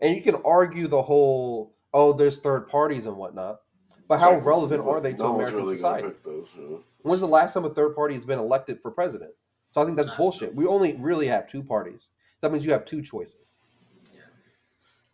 [0.00, 3.60] and you can argue the whole, "Oh, there's third parties and whatnot."
[4.08, 6.08] But how relevant are they to no American really society?
[6.24, 6.82] Those, know?
[7.02, 9.32] When's the last time a third party has been elected for president?
[9.76, 10.54] So I think that's bullshit.
[10.54, 12.08] We only really have two parties.
[12.40, 13.58] That means you have two choices.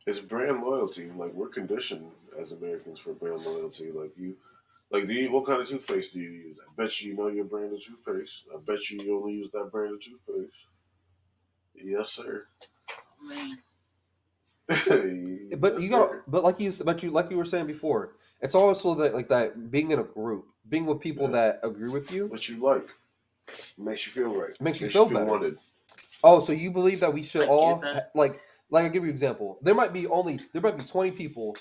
[0.07, 1.11] It's brand loyalty.
[1.16, 2.07] Like we're conditioned
[2.38, 3.90] as Americans for brand loyalty.
[3.90, 4.37] Like you,
[4.92, 5.33] like do you?
[5.33, 6.57] What kind of toothpaste do you use?
[6.61, 8.44] I bet you, you know your brand of toothpaste.
[8.55, 10.55] I bet you you only use that brand of toothpaste.
[11.75, 12.46] Yes, sir.
[13.20, 13.59] I mean,
[15.59, 16.22] But Yes, you got, sir.
[16.29, 19.72] but like you, but you, like you were saying before, it's also that like that
[19.72, 21.33] being in a group, being with people Yeah.
[21.33, 22.29] that agree with you.
[22.29, 22.88] what you like
[23.79, 24.59] makes you feel right.
[24.61, 25.25] Makes you feel better.
[25.25, 25.59] wanted.
[26.25, 27.83] Oh, so you believe that we should I all
[28.15, 29.59] like, like I give you an example.
[29.62, 31.57] There might be only there might be twenty people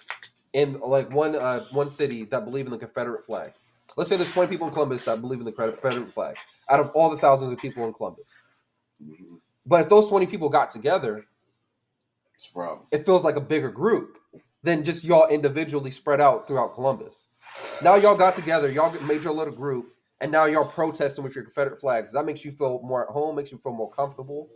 [0.53, 3.53] in like one uh one city that believe in the Confederate flag.
[3.97, 6.35] Let's say there's twenty people in Columbus that believe in the Confederate flag
[6.69, 8.29] out of all the thousands of people in Columbus.
[9.03, 9.39] Mhm.
[9.65, 11.25] But if those twenty people got together,
[12.35, 12.87] It's a problem.
[12.91, 14.17] it feels like a bigger group
[14.63, 17.29] than just y'all individually spread out throughout Columbus.
[17.81, 19.90] Now y'all got together, y'all made your little group,
[20.21, 22.13] and now y'all protesting with your Confederate flags.
[22.13, 24.49] That makes you feel more at home, makes you feel more comfortable,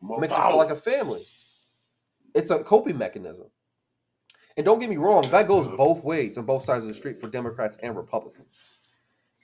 [0.00, 1.26] More makes you feel like a family.
[2.34, 3.46] It's a coping mechanism.
[4.56, 7.20] And don't get me wrong, that goes both ways on both sides of the street
[7.20, 8.58] for Democrats and Republicans.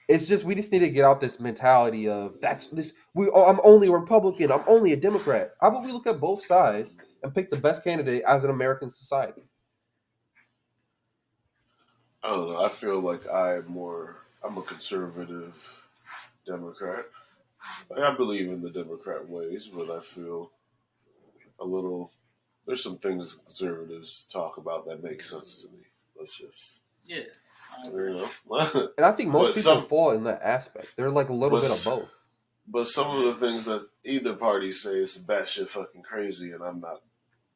[0.09, 3.49] It's just we just need to get out this mentality of that's this we oh,
[3.49, 5.51] I'm only a Republican, I'm only a Democrat.
[5.61, 8.89] How about we look at both sides and pick the best candidate as an American
[8.89, 9.43] society?
[12.21, 12.63] I don't know.
[12.63, 14.22] I feel like I'm more.
[14.43, 15.55] I'm a conservative
[16.45, 17.05] Democrat.
[17.89, 20.51] Like, I believe in the Democrat ways, but I feel
[21.59, 22.11] a little.
[22.65, 25.83] There's some things conservatives talk about that make sense to me.
[26.17, 27.23] Let's just, yeah.
[27.85, 28.89] You know.
[28.97, 30.93] And I think most But people some- fall in that aspect.
[30.95, 32.09] They're like a little But bit of both.
[32.67, 36.79] but some of the things that either party say is batshit fucking crazy, and I'm
[36.79, 37.01] not.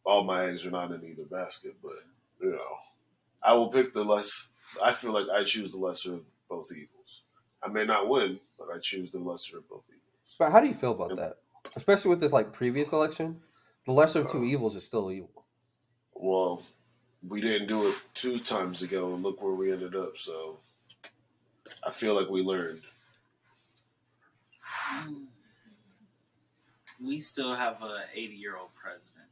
[0.06, 1.94] All my eggs are not in either basket, but
[2.42, 2.78] you know,
[3.44, 4.50] I will pick the less.
[4.84, 7.24] I feel like I choose the lesser of both evils.
[7.64, 10.36] I may not win, but I choose the lesser of both evils.
[10.40, 11.38] But how do you feel about that?
[11.76, 13.42] Especially with this like previous election,
[13.86, 15.46] the lesser of two Uh, evils is still evil.
[16.14, 16.64] Well,
[17.28, 20.18] we didn't do it two times ago, and look where we ended up.
[20.18, 20.60] So
[21.84, 22.82] I feel like we learned.
[24.94, 25.28] Mm.
[27.04, 29.26] We still have a 80 year old president.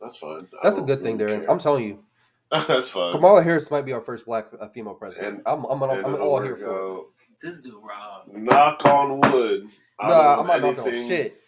[0.00, 0.46] That's fine.
[0.62, 1.40] That's a good thing, really Darren.
[1.42, 1.50] care.
[1.50, 2.04] I'm telling you,
[2.68, 3.12] That's fun.
[3.12, 5.38] Kamala Harris might be our first black uh, female president.
[5.38, 7.04] And- I'm, I'm, I'm, I'm all here work for it.
[7.42, 8.28] This dude, Rob.
[8.32, 9.68] Knock on wood.
[10.00, 11.40] No, nah, I'm not want knocking on anything shit.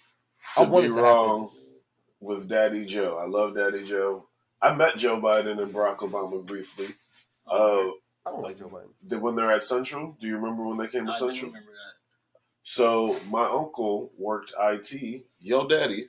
[0.57, 1.03] To I be want it happen.
[1.05, 1.51] wrong
[2.21, 3.19] with Daddy Joe.
[3.21, 4.27] I love Daddy Joe.
[4.61, 6.89] I met Joe Biden and Barack Obama briefly.
[7.51, 7.83] Uh,
[8.25, 8.91] I don't like Joe Biden.
[9.07, 11.51] the- when they're at Central, do you remember when they came to I Central?
[11.51, 12.41] remember that.
[12.63, 15.25] So my uncle worked IT.
[15.39, 16.09] Yo, daddy.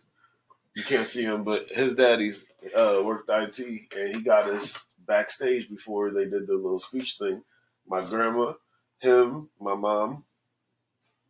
[0.77, 3.59] You can't see him, but his daddy's uh, worked IT,
[3.97, 7.41] and he got us backstage before they did the little speech thing.
[7.87, 8.53] My grandma,
[8.99, 10.23] him, my mom,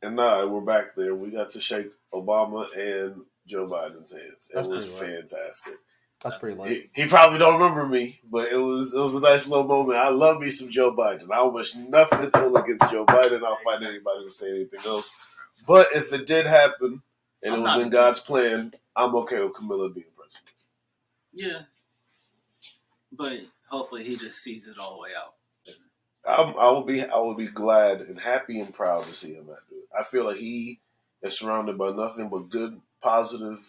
[0.02, 1.16] and I were back there.
[1.16, 4.50] We got to shake Obama and Joe Biden's hands.
[4.52, 5.76] It That's was fantastic.
[6.22, 6.90] That's pretty late.
[6.94, 9.98] He, he probably don't remember me, but it was it was a nice little moment.
[9.98, 11.32] I love me some Joe Biden.
[11.32, 13.46] I wish nothing ill against Joe Biden.
[13.46, 15.10] I'll find anybody to say anything else.
[15.66, 17.02] But if it did happen
[17.44, 20.56] and I'm it was in God's plan, I'm okay with Kamala being president.
[21.34, 21.62] Yeah.
[23.12, 25.34] But hopefully he just sees it all the way out.
[26.28, 29.46] I'm, I will be I will be glad and happy and proud to see him
[29.46, 29.78] do.
[29.98, 30.82] I feel like he
[31.24, 33.60] is surrounded by nothing but good, positive,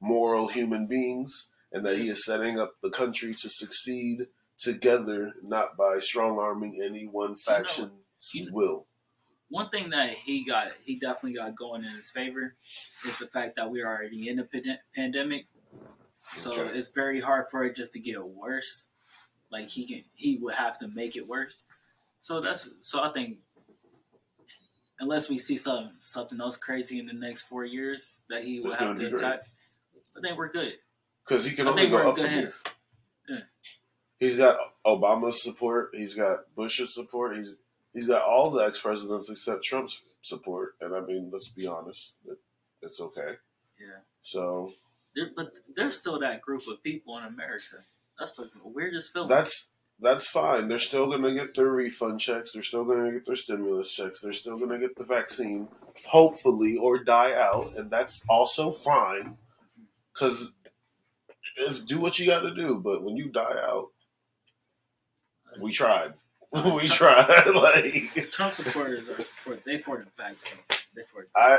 [0.00, 4.26] moral human beings, and that he is setting up the country to succeed
[4.58, 7.92] together, not by strong arming any one faction's
[8.34, 8.86] you know- will.
[9.50, 12.54] One thing that he got, he definitely got going in his favor
[13.06, 15.46] is the fact that we're already in a pande- pandemic.
[16.36, 16.78] So Okay.
[16.78, 18.86] it's very hard for it just to get worse.
[19.50, 21.66] Like he can, he would have to make it worse.
[22.20, 23.38] So that's so I think
[25.00, 28.74] unless we see some something else crazy in the next four years that he would
[28.74, 29.40] have to attack,
[30.16, 30.74] I think we're good.
[31.26, 32.40] Because he can I only go up from here.
[32.42, 32.62] hands.
[34.18, 35.90] He's got Obama's support.
[35.94, 37.36] He's got Bush's support.
[37.36, 37.56] He's
[37.94, 40.74] he's got all the ex presidents except Trump's support.
[40.80, 42.38] And I mean, let's be honest, it,
[42.82, 43.36] it's okay.
[43.80, 44.72] Yeah, So
[45.14, 47.76] there, but there's still that group of people in America.
[48.18, 49.28] That's the weirdest feeling.
[49.28, 49.68] that's
[50.00, 50.68] that's fine.
[50.68, 52.52] They're still going to get their refund checks.
[52.52, 54.20] They're still going to get their stimulus checks.
[54.20, 55.68] They're still going to get the vaccine,
[56.06, 59.36] hopefully, or die out, and that's also fine.
[60.12, 60.52] Because
[61.84, 63.88] do what you got to do, but when you die out,
[65.60, 66.14] we tried.
[66.74, 67.26] we try.
[67.54, 69.62] like Trump supporters are support.
[69.64, 70.58] They for the vaccine.
[70.94, 71.26] They for.
[71.36, 71.58] I.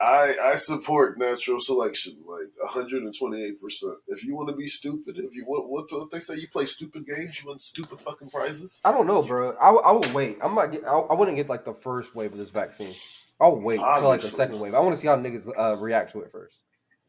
[0.00, 3.94] I, I support natural selection like 128 percent.
[4.08, 6.64] If you want to be stupid, if you want what, what they say, you play
[6.64, 8.80] stupid games, you win stupid fucking prizes.
[8.84, 9.52] I don't know, bro.
[9.52, 10.38] I, I will wait.
[10.42, 10.72] I'm not.
[10.72, 12.92] Get, I, I wouldn't get like the first wave of this vaccine.
[13.40, 14.74] I'll wait until like the second wave.
[14.74, 16.58] I want to see how niggas uh, react to it first.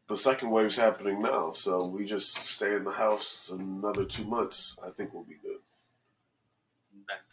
[0.08, 4.76] the second wave's happening now, so we just stay in the house another two months.
[4.84, 5.58] I think we'll be good.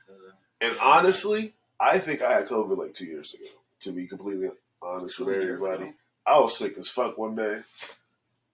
[0.08, 0.68] Back to the.
[0.68, 3.46] And honestly, I think I had COVID like two years ago.
[3.82, 4.50] To be completely
[4.82, 5.94] honest with Two everybody.
[6.26, 7.58] I was sick as fuck one day.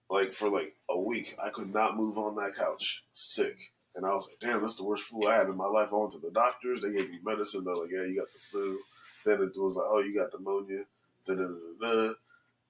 [0.08, 3.70] Like for like a week, I could not move on that couch, sick.
[3.94, 5.96] And I was like, "Damn, that's the worst flu I had in my life." I
[5.96, 6.80] went to the doctors.
[6.80, 7.64] They gave me medicine.
[7.64, 8.78] They're like, "Yeah, you got the flu."
[9.24, 10.84] Then it was like, "Oh, you got pneumonia."
[11.26, 11.46] Da, da,
[11.80, 12.14] da.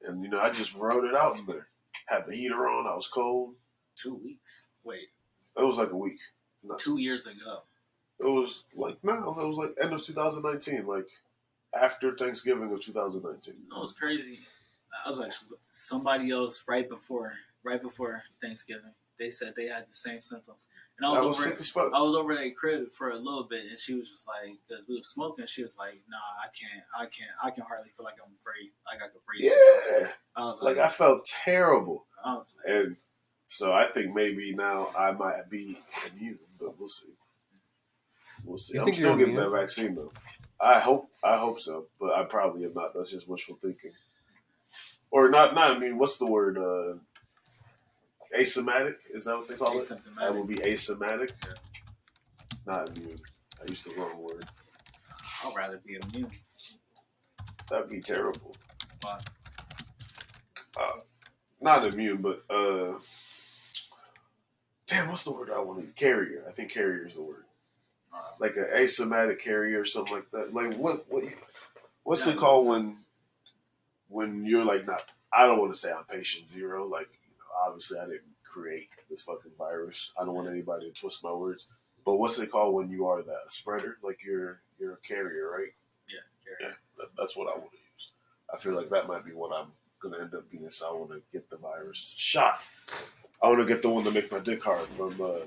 [0.03, 1.69] And you know, I just wrote it out in there.
[2.07, 2.87] Had the heater on.
[2.87, 3.55] I was cold.
[3.97, 4.66] Two weeks.
[4.85, 5.09] Wait,
[5.57, 6.19] It was like a week.
[6.62, 7.62] Not two years ago.
[8.20, 9.37] It was like now.
[9.40, 11.06] It was like end of 2019, like
[11.74, 13.54] after Thanksgiving of 2019.
[13.54, 14.40] It was crazy.
[15.06, 17.33] I was actually somebody else right before
[17.64, 18.92] right before Thanksgiving.
[19.18, 21.62] They said they had the same symptoms, and I was, I was over.
[21.62, 21.76] sick.
[21.94, 24.56] I was over at a crib for a little bit, and she was just like,
[24.66, 25.46] because we were smoking.
[25.46, 28.72] She was like, "Nah, I can't, I can't, I can hardly feel like I'm breathe,
[28.90, 32.96] like I could breathe." Yeah, I was like, like I felt terrible, I like, and
[33.46, 35.78] so I think maybe now I might be
[36.11, 37.12] immune, but we'll see.
[38.44, 38.74] We'll see.
[38.74, 39.50] You I'm still getting immune?
[39.50, 40.12] that vaccine though.
[40.61, 41.11] I hope.
[41.24, 42.94] I hope so, but I probably am not.
[42.94, 43.92] That's just wishful thinking,
[45.11, 45.55] or not.
[45.55, 45.76] Not.
[45.76, 46.59] I mean, what's the word?
[46.59, 46.98] Uh,
[48.38, 48.96] asymptomatic.
[49.12, 49.92] Is that what they call it?
[50.20, 51.33] I will be asymptomatic.
[52.66, 53.18] Not immune.
[53.61, 54.46] I used the wrong word.
[55.44, 56.31] I'd rather be immune.
[57.68, 58.55] That'd be terrible.
[59.03, 59.18] Why?
[60.79, 61.00] Uh,
[61.61, 62.94] not immune, but uh,
[64.87, 66.44] damn, what's the word I want to carrier?
[66.48, 67.44] I think carrier is the word.
[68.38, 70.55] Like an asymptomatic carrier or something like that.
[70.55, 71.05] Like what?
[71.11, 71.25] What?
[72.05, 72.33] What's Yeah.
[72.33, 72.99] it called when?
[74.09, 75.03] When you're like not?
[75.33, 76.87] I don't want to say I'm patient zero.
[76.87, 80.12] Like you know, obviously I didn't create this fucking virus.
[80.20, 81.66] I don't want anybody to twist my words.
[82.05, 83.99] But what's it called when you are that spreader?
[84.03, 85.68] Like you're you're a carrier, right?
[86.09, 86.73] yeah, carrier.
[86.73, 88.11] Yeah, that, that's what I want to use.
[88.53, 89.68] I feel like that might be what I'm
[90.01, 90.68] going to end up being.
[90.70, 92.66] So I want to get the virus shot.
[93.42, 95.40] I want to get the one to make my dick hard from uh,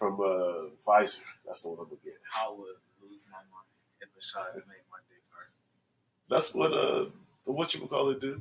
[0.00, 1.20] from uh, Pfizer.
[1.46, 2.14] That's the one I'm gonna get.
[2.34, 3.68] I would lose my mind
[4.00, 5.48] if a shot made my dick hard.
[6.30, 7.10] That's what uh,
[7.44, 8.40] the what you would call it, dude.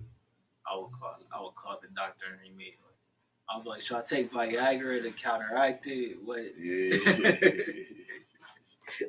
[0.65, 1.17] I would call.
[1.35, 2.77] I would call the doctor and immediately.
[3.51, 6.17] I was like, should I take Viagra to counteract it?
[6.23, 6.39] What?
[6.57, 6.97] Yeah.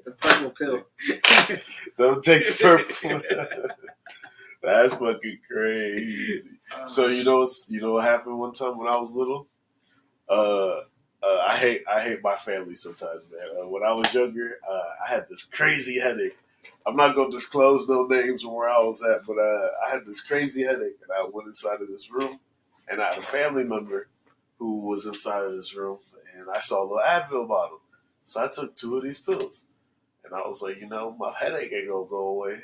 [0.05, 0.83] the purple pill.
[1.99, 3.21] Don't take the purple.
[4.63, 6.51] That's fucking crazy.
[6.75, 9.47] Uh, So you know, you know what happened one time when I was little.
[10.29, 10.83] Uh,
[11.23, 13.63] uh, I hate I hate my family sometimes, man.
[13.63, 16.37] Uh, when I was younger, uh, I had this crazy headache.
[16.87, 20.07] I'm not gonna disclose no names or where I was at, but uh, I had
[20.07, 22.41] this crazy headache, and I went inside of this room,
[22.89, 24.09] and I had a family member
[24.59, 25.99] who was inside of this room,
[26.37, 27.81] and I saw a little Advil bottle,
[28.25, 29.65] so I took two of these pills,
[30.25, 32.63] and I was like, you know, my headache ain't gonna go away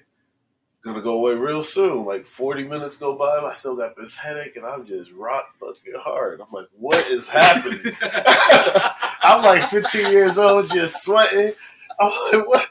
[0.82, 2.04] gonna go away real soon.
[2.04, 5.94] Like 40 minutes go by, I still got this headache, and I'm just rock fucking
[5.98, 6.40] hard.
[6.40, 7.92] I'm like, what is happening?
[9.22, 11.52] I'm like 15 years old, just sweating.
[11.98, 12.68] I'm like, what?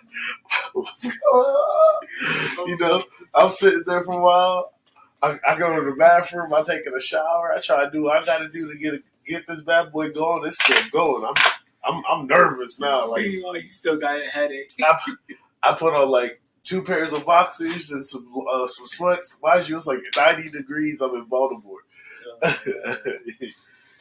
[0.74, 2.68] What's going on?
[2.68, 4.72] You know, I'm sitting there for a while.
[5.22, 6.54] I, I go to the bathroom.
[6.54, 7.54] I'm taking a shower.
[7.54, 10.12] I try to do what I got to do to get get this bad boy
[10.12, 10.46] going.
[10.46, 11.26] It's still going.
[11.26, 11.34] I'm
[11.84, 13.10] I'm I'm nervous now.
[13.10, 14.72] Like you still got a headache.
[14.82, 14.98] I,
[15.64, 19.38] I put on like two pairs of boxers and some uh, some sweats.
[19.42, 21.02] Mind you, it's like 90 degrees.
[21.02, 21.80] I'm in Baltimore.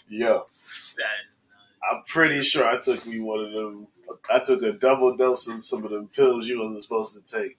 [0.09, 0.47] Yo, That is
[1.91, 3.87] I'm pretty sure I took me one of them.
[4.31, 7.59] I took a double dose of some of them pills you wasn't supposed to take.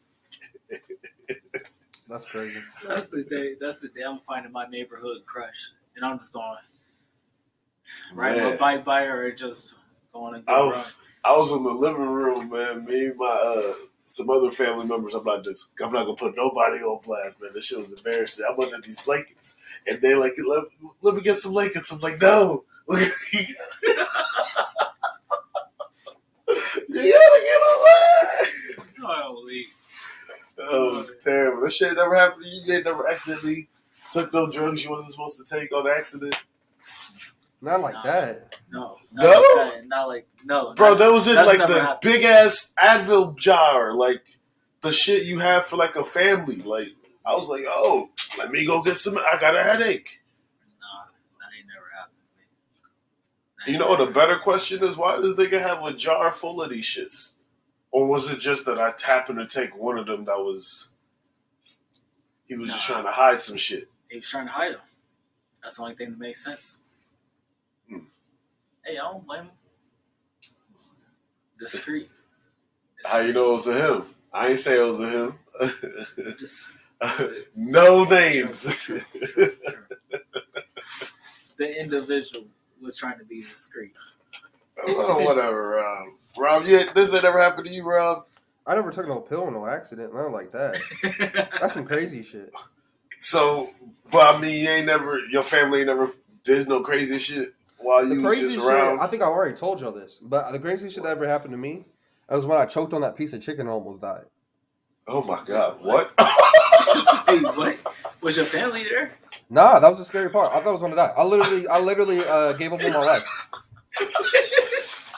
[2.07, 2.59] That's crazy.
[2.87, 3.55] That's the day.
[3.59, 6.57] That's the day I'm finding my neighborhood crush, and I'm just going
[8.13, 9.73] right my bike by her, or just
[10.13, 10.85] going and I go was- run.
[11.23, 12.85] I was in the living room, man.
[12.85, 13.73] Me and my uh,
[14.07, 15.13] some other family members.
[15.13, 15.71] I'm not just.
[15.81, 17.51] I'm not gonna put nobody on blast, man.
[17.53, 18.45] This shit was embarrassing.
[18.49, 19.55] I'm under these blankets,
[19.87, 20.63] and they like let,
[21.01, 21.91] let me get some blankets.
[21.91, 22.63] I'm like, no.
[22.87, 22.95] you
[26.87, 28.83] gotta get away.
[29.03, 29.65] Holy.
[30.57, 31.61] That was terrible.
[31.63, 32.61] This shit never happened to you.
[32.65, 33.67] You ain't never accidentally
[34.13, 36.35] took no drugs you wasn't supposed to take on accident.
[37.61, 38.03] Not like Nah.
[38.03, 38.55] that.
[38.71, 39.27] No, No?
[39.31, 39.87] like that.
[39.87, 42.13] Not like no, Bro, that was in like the happened.
[42.13, 44.27] big ass Advil jar, like
[44.81, 46.57] the shit you have for like a family.
[46.57, 46.89] Like
[47.25, 49.17] I was like, oh, let me go get some.
[49.17, 50.21] I got a headache.
[50.79, 51.05] Nah,
[51.39, 52.15] that ain't never happened.
[53.65, 56.69] That You know The better question is, why does nigga have a jar full of
[56.69, 57.31] these shits?
[57.91, 60.89] Or was it just that I happened to take one of them that was
[62.47, 63.89] he was just trying to hide some shit?
[64.09, 64.81] He was trying to hide them.
[65.63, 66.81] That's the only thing that makes sense.
[67.89, 67.99] Hmm.
[68.83, 69.51] Hey, I don't blame him.
[71.59, 72.09] Discreet.
[73.05, 74.03] How you know it was a him?
[74.33, 75.39] I ain't say it was a him.
[76.39, 76.77] Just
[77.55, 78.63] no names.
[81.57, 82.45] the individual
[82.81, 83.93] was trying to be discreet.
[84.87, 86.07] oh, whatever, Rob.
[86.37, 88.25] Rob, yeah, this ain't ever happened to you, Rob.
[88.67, 91.49] I never took no pill, in no accident, nothing like that.
[91.61, 92.53] That's some crazy shit.
[93.19, 93.69] So,
[94.11, 96.11] but I mean, you ain't never, your family ain't never
[96.43, 97.53] did no crazy shit
[97.85, 98.99] while The you was crazy just shit, around.
[98.99, 101.57] I think I already told y'all this, but the crazy shit that ever happened to
[101.57, 101.85] me
[102.29, 104.25] was when I choked on that piece of chicken and almost died.
[105.07, 106.11] oh my god, what?
[107.27, 107.77] hey, what?
[108.21, 109.13] Was your family there?
[109.49, 110.47] Nah, that was the scary part.
[110.47, 111.13] I thought I was gonna die.
[111.15, 113.23] I literally, I literally uh, gave up on my life.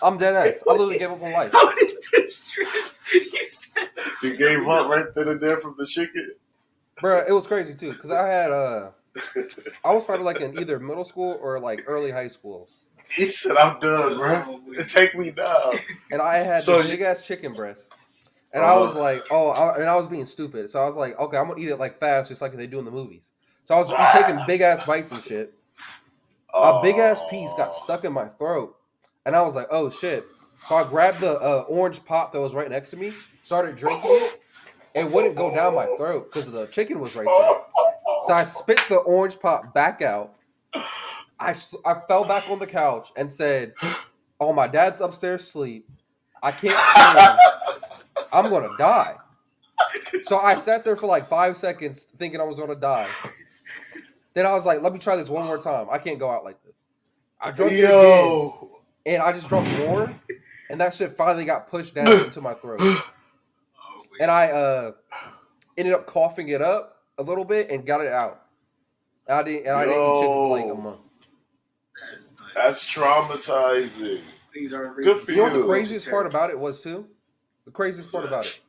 [0.03, 0.61] I'm dead ass.
[0.67, 1.51] I literally gave up on life.
[1.53, 2.99] How did this trans?
[3.13, 3.89] You said
[4.21, 6.31] you gave up right then and there from the chicken.
[6.99, 8.89] Bro, it was crazy too, cause I had uh,
[9.83, 12.69] I was probably like in either middle school or like early high school,
[13.09, 14.59] He said, "I'm done, bro.
[14.87, 15.75] Take me down."
[16.11, 17.89] and I had So you- big ass chicken breast,
[18.53, 18.99] and I was Uh-huh.
[18.99, 21.59] like, oh, I, and I was being stupid, so I was like, okay, I'm gonna
[21.61, 23.31] eat it like fast, just like they do in the movies.
[23.65, 25.53] So I was taking big ass bites and shit.
[26.53, 28.75] A big ass piece got stuck in my throat,
[29.25, 30.25] and I was like, oh shit.
[30.63, 34.09] So I grabbed the uh, orange pop that was right next to me, started drinking
[34.11, 34.41] it.
[34.95, 37.57] It wouldn't go down my throat because the chicken was right there.
[38.27, 40.33] So I spit the orange pop back out.
[41.39, 43.73] I, I fell back on the couch and said,
[44.37, 45.89] "Oh, my dad's upstairs asleep.
[46.43, 46.77] I can't.
[46.77, 48.25] Swim.
[48.33, 49.15] I'm gonna die."
[50.23, 53.07] So I sat there for like five seconds thinking I was gonna die.
[54.33, 55.87] Then I was like, "Let me try this one more time.
[55.89, 56.75] I can't go out like this."
[57.39, 58.51] I drank it again,
[59.05, 60.13] and I just drank more,
[60.69, 62.81] and that shit finally got pushed down into my throat.
[64.19, 64.91] And I uh
[65.77, 68.43] ended up coughing it up a little bit and got it out.
[69.27, 70.99] And I didn't, and I didn't eat chicken for like a month.
[72.55, 74.21] that is traumatizing.
[74.53, 77.05] These are Good for You know what the craziest part about it was too?
[77.65, 78.59] The craziest part about it.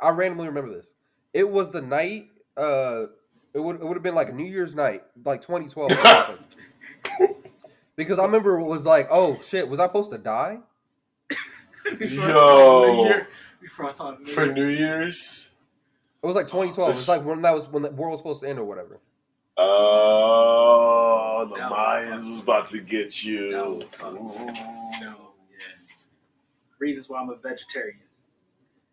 [0.00, 0.94] I randomly remember this.
[1.32, 2.28] It was the night.
[2.56, 3.04] Uh,
[3.54, 5.92] it would it would have been like New Year's night, like 2012.
[5.92, 5.94] or
[7.16, 7.36] something.
[7.96, 10.58] because I remember it was like, oh shit, was I supposed to die?
[11.98, 12.32] Before I Yo.
[12.34, 13.28] saw New Year-
[13.60, 14.54] Before I saw New For Year.
[14.54, 15.50] New Year's,
[16.22, 16.90] It was like 2012.
[16.90, 19.00] It was like when that was when the world was supposed to end or whatever.
[19.56, 23.52] Oh, the That was Mayans was about to get you.
[23.52, 25.00] That was fucking- Ooh.
[25.00, 25.74] No, yeah.
[26.78, 27.98] Reasons why I'm a vegetarian.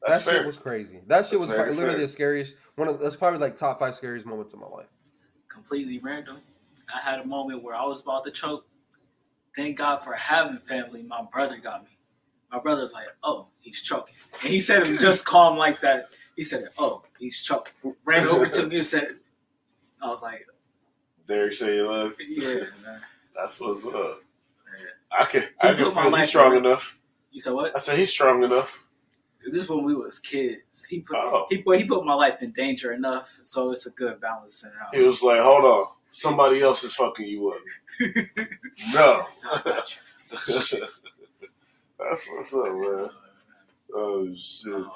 [0.06, 0.40] That's that fair.
[0.40, 1.02] shit was crazy.
[1.08, 2.02] That shit was very literally fair.
[2.02, 2.56] the scariest.
[2.76, 4.88] One of that's probably like top five scariest moments of my life.
[5.50, 6.38] Completely random.
[6.94, 8.66] I had a moment where I was about to choke.
[9.56, 11.04] Thank God for having family.
[11.04, 11.90] My brother got me.
[12.52, 16.10] My brother's like, "Oh, he's choking," and he said it just calm like that.
[16.40, 17.74] He said, "Oh, he's choking."
[18.06, 19.18] Ran over to me and said,
[20.02, 20.48] "I was like,
[21.28, 22.14] Derek say you love.
[22.18, 23.02] yeah." Man.
[23.36, 23.94] That's what's up.
[23.94, 25.20] yeah.
[25.20, 26.98] I can I He can put feel he's strong enough.
[27.34, 27.76] You said what?
[27.76, 28.86] I said he's strong enough.
[29.52, 30.86] This is when we was kids.
[30.90, 31.46] He put Oh.
[31.50, 34.72] he put he put my life in danger enough, so it's a good balance in
[34.98, 37.60] He was like, "Hold on, somebody else is fucking you up."
[38.94, 40.02] no, Sound about you.
[42.00, 43.10] that's what's up, man.
[43.94, 44.92] Oh shit, Oh man,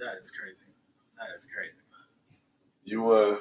[0.00, 0.66] that is crazy.
[1.18, 1.74] That is crazy.
[2.84, 3.36] you uh,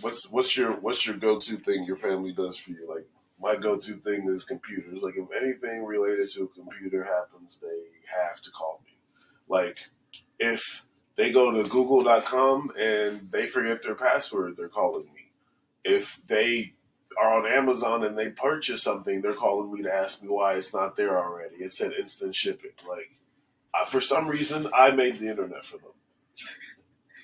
[0.00, 2.86] what's what's your what's your go to thing your family does for you?
[2.88, 3.06] Like
[3.40, 5.02] my go to thing is computers.
[5.02, 8.96] Like if anything related to a computer happens, they have to call me.
[9.48, 9.78] Like
[10.38, 10.86] if
[11.16, 15.32] they go to Google.com and they forget their password, they're calling me.
[15.84, 16.74] If they
[17.20, 20.72] are on Amazon and they purchase something, they're calling me to ask me why it's
[20.72, 21.56] not there already.
[21.56, 22.70] It said instant shipping.
[22.88, 23.10] Like,
[23.78, 25.78] uh, for some reason, I made the internet for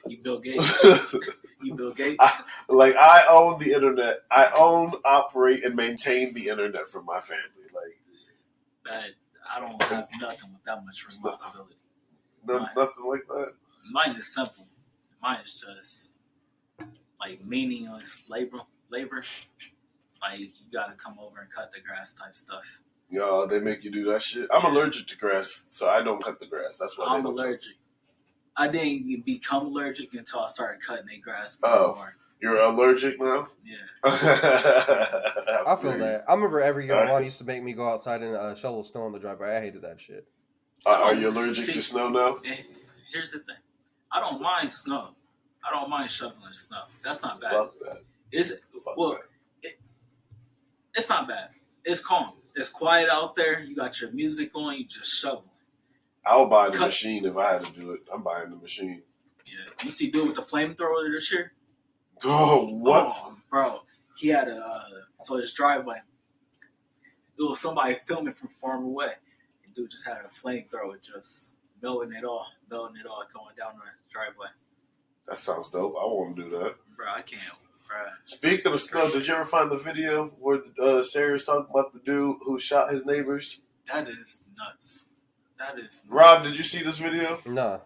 [0.07, 1.15] You Bill Gates.
[1.63, 2.23] You Bill Gates.
[2.69, 4.19] like, I own the internet.
[4.31, 7.43] I own, operate, and maintain the internet for my family.
[7.75, 7.99] Like,
[8.85, 9.05] that
[9.53, 11.77] I don't have nothing with that much responsibility.
[12.47, 12.69] no, Right.
[12.77, 13.53] nothing like that.
[13.91, 14.67] Mine is simple.
[15.23, 16.13] Mine is just
[17.19, 18.59] like meaningless labor.
[18.91, 19.25] Labor.
[20.21, 22.81] Like you got to come over and cut the grass type stuff.
[23.11, 24.47] Yo, they make you do that shit.
[24.53, 26.77] I'm allergic to grass, so I don't cut the grass.
[26.79, 27.73] That's why I'm allergic.
[28.57, 31.95] I didn't become allergic until I started cutting their grass Oh.
[31.97, 32.17] more.
[32.41, 33.47] You're allergic now?
[33.65, 33.77] Yeah.
[34.05, 36.25] I I feel that.
[36.29, 38.83] I remember every year my mom used to make me go outside and uh, shovel
[38.85, 39.57] snow on the driveway.
[39.57, 40.27] I hated that shit.
[40.85, 42.39] Uh, are you allergic See- to snow now?
[43.13, 43.57] Here's the thing.
[44.13, 45.11] I don't mind snow.
[45.67, 46.83] I don't mind shoveling snow.
[47.03, 47.51] That's not bad.
[47.53, 48.03] Fuck that.
[48.31, 48.53] It's
[48.85, 49.19] Fuck well,
[49.63, 49.73] that.
[50.95, 51.49] it's not bad.
[51.85, 52.33] It's calm.
[52.55, 53.61] It's quiet out there.
[53.61, 54.77] You got your music on.
[54.79, 55.45] You just shovel.
[56.27, 58.01] I'll buy the Cut- machine if I had to do it.
[58.13, 59.03] I'm buying the machine.
[59.47, 59.85] Yeah.
[59.85, 61.53] You see, dude with the flamethrower this year.
[62.25, 63.13] Oh, what?
[63.15, 63.81] Oh, bro?
[64.17, 64.85] He had a uh,
[65.23, 65.99] so his driveway.
[67.39, 69.13] It was somebody filming from far away.
[69.67, 73.75] And dude just had a flamethrower, just melting it all, melting it all, going down
[73.77, 74.49] the driveway.
[75.29, 75.95] That sounds dope.
[76.01, 76.75] I want to do that.
[76.97, 77.43] Bro, I can't.
[77.87, 81.93] Bro, Speaking of stuff, did you ever find the video where uh, Sarah's talking about
[81.93, 83.61] the dude who shot his neighbors?
[83.93, 85.11] that is nuts.
[85.59, 85.85] That is.
[85.85, 86.03] Nuts.
[86.09, 87.39] Rob, did you see this video?
[87.47, 87.79] Nah.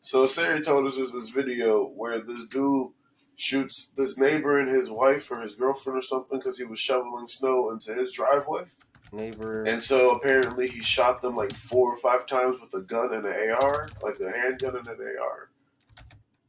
[0.00, 2.88] So Sarah told us this, this video where this dude
[3.36, 7.26] shoots this neighbor and his wife or his girlfriend or something because he was shoveling
[7.26, 8.64] snow into his driveway.
[9.12, 9.64] Neighbor.
[9.64, 13.24] And so apparently he shot them like four or five times with a gun and
[13.24, 15.50] an AR, like a handgun and an AR.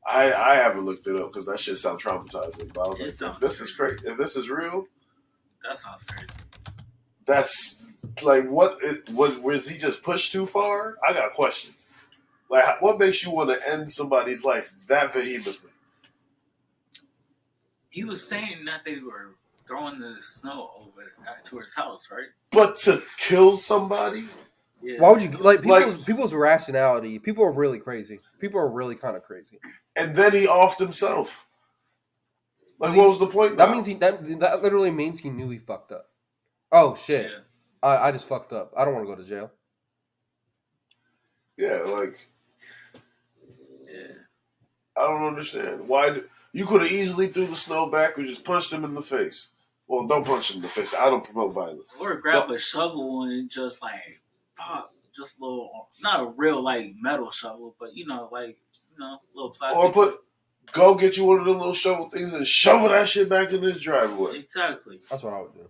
[0.08, 2.74] I I haven't looked it up because that shit sounds traumatizing.
[2.74, 3.96] But I was It like, if this is crazy.
[3.98, 4.86] crazy, if this is real,
[5.64, 6.28] That sounds crazy.
[7.26, 7.75] that's
[8.24, 8.78] like what?
[8.82, 10.96] It, was was he just pushed too far?
[11.08, 11.88] I got questions.
[12.50, 15.72] Like, what makes you want to end somebody's life that vehemently?
[17.90, 19.36] He was saying that they were
[19.68, 21.12] throwing the snow over
[21.44, 22.28] to his house, right?
[22.52, 24.26] But to kill somebody?
[24.82, 25.00] Yeah.
[25.00, 27.18] Why would you like Like- people's people's rationality?
[27.20, 28.20] People are really crazy.
[28.40, 29.60] People are really kind of crazy.
[29.96, 31.46] And then he offed himself.
[32.78, 33.58] Like, Was what was the point?
[33.58, 33.74] That now?
[33.74, 36.10] means he that, that literally means he knew he fucked up.
[36.72, 37.32] Oh shit!
[37.32, 37.38] Yeah.
[37.86, 38.72] I, I just fucked up.
[38.76, 39.52] I don't want to go to jail.
[41.58, 42.28] Yeah, like,
[43.88, 44.14] Yeah.
[44.98, 45.88] I don't understand.
[45.88, 46.10] Why?
[46.12, 46.22] d-
[46.54, 49.52] You could have easily threw the snow back or just punched him in the face.
[49.88, 50.94] Well, don't punch him in the face.
[50.96, 51.94] I don't promote violence.
[52.00, 54.22] Or grab a shovel and just like
[54.58, 58.58] pop, just a little, not a real like metal shovel, but you know, like
[58.92, 59.78] you know, little plastic.
[59.78, 60.20] Or put,
[60.72, 63.62] go get you one of them little shovel things and shovel that shit back in
[63.62, 64.40] his driveway.
[64.40, 65.00] exactly.
[65.10, 65.70] That's what I would do.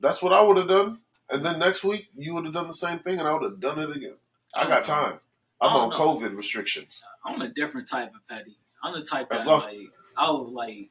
[0.00, 0.98] That's what I would have done.
[1.32, 3.58] And then next week, you would have done the same thing and I would have
[3.60, 4.14] done it again.
[4.54, 5.18] I got time.
[5.60, 5.96] I'm on know.
[5.96, 7.02] COVID restrictions.
[7.24, 8.56] I'm a different type of petty.
[8.84, 10.90] I'm the type As that long- like I would like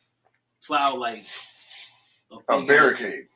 [0.65, 1.23] plow like
[2.49, 3.27] A ass- barricade.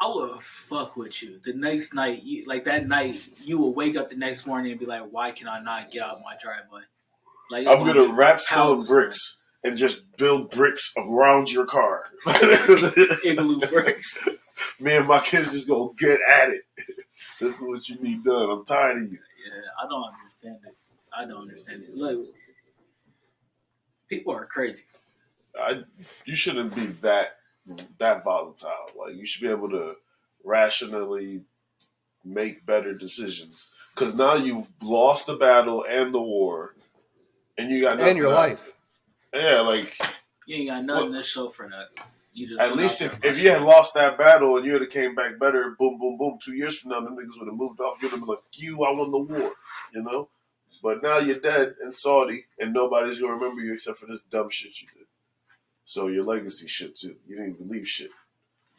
[0.00, 1.40] I would fuck with you.
[1.44, 4.78] The next night, you, like that night, you will wake up the next morning and
[4.78, 6.82] be like, "Why can I not get out my driveway?"
[7.50, 9.18] Like I'm gonna wrap of bricks
[9.64, 12.04] and just build bricks around your car.
[13.24, 14.18] igloo bricks.
[14.80, 16.62] Me and my kids just gonna get at it.
[17.40, 18.50] this is what you need done.
[18.50, 19.18] I'm tired of you.
[19.18, 20.76] Yeah, I don't understand it.
[21.16, 21.94] I don't understand it.
[21.94, 22.26] Look,
[24.08, 24.84] people are crazy.
[25.58, 25.82] I
[26.24, 27.36] you shouldn't be that
[27.98, 28.70] that volatile.
[28.98, 29.94] Like you should be able to
[30.44, 31.42] rationally
[32.24, 33.70] make better decisions.
[33.94, 36.74] Because now you lost the battle and the war,
[37.56, 38.36] and you got and your else.
[38.36, 38.72] life.
[39.32, 39.98] Yeah, like
[40.46, 41.88] You ain't got nothing to show for that.
[42.36, 44.90] You just at least if, if you had lost that battle and you would have
[44.90, 46.38] came back better, boom, boom, boom.
[46.38, 47.96] Two years from now, them niggas would have moved off.
[48.02, 49.52] You'd have been like, "You, I won the war,"
[49.94, 50.28] you know.
[50.82, 54.50] But now you're dead in Saudi, and nobody's gonna remember you except for this dumb
[54.50, 55.06] shit you did.
[55.86, 57.16] So your legacy shit too.
[57.26, 58.10] You didn't even leave shit.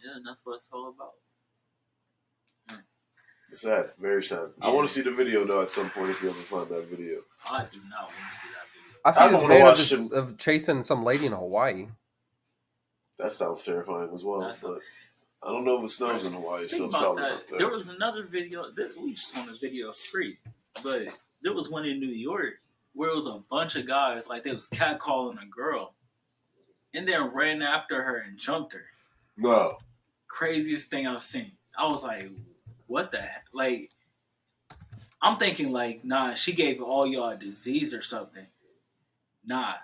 [0.06, 1.14] Yeah, and that's what it's all about.
[2.70, 2.82] Hmm.
[3.50, 4.50] It's sad, very sad.
[4.62, 6.86] I want to see the video though at some point if you ever find that
[6.86, 7.22] video.
[7.50, 9.00] I do not want to see that video.
[9.04, 11.88] I I see this man of, just, of chasing some lady in Hawaii.
[13.20, 14.40] That sounds terrifying as well.
[14.42, 14.80] That's- but
[15.44, 17.70] I don't know if it snows in Hawaii, Speaking so it's about probably that, there
[17.70, 18.72] was another video.
[19.00, 20.40] We just on a video spree,
[20.84, 21.08] but
[21.42, 22.56] there was one in New York
[22.94, 25.94] where it was a bunch of guys like they was catcalling a girl,
[26.96, 28.86] and then ran after her and jumped her.
[29.38, 29.78] No,
[30.28, 31.52] Craziest thing I've seen.
[31.78, 32.32] I was like,
[32.88, 33.46] what the heck?
[33.54, 33.92] Like,
[35.22, 38.48] I'm thinking like, nah, she gave all y'all a disease or something.
[39.46, 39.76] Nah.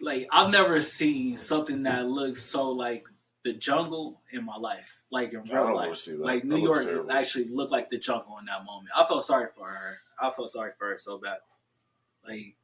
[0.00, 3.04] Like I've never seen something that looks so like
[3.44, 5.90] the jungle in my life, like in real life.
[5.90, 6.20] to see that.
[6.20, 7.12] Like New York terrible.
[7.12, 8.90] actually looked like the jungle in that moment.
[8.96, 9.98] I felt sorry for her.
[10.20, 11.38] I felt sorry for her so bad.
[12.26, 12.54] Like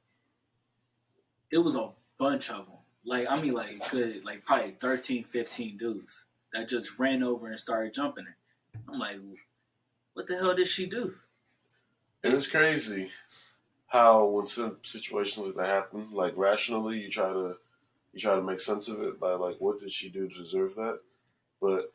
[1.50, 2.76] it was a bunch of them.
[3.04, 7.58] Like I mean, like good, like probably 13, 15 dudes that just ran over and
[7.58, 8.36] started jumping her.
[8.88, 9.18] I'm like,
[10.14, 11.14] what the hell did she do?
[12.22, 13.10] And it's crazy
[13.94, 14.44] how when
[14.82, 17.56] situations like that happen, like rationally, you try to
[18.12, 20.74] you try to make sense of it by like, what did she do to deserve
[20.74, 20.98] that?
[21.60, 21.92] But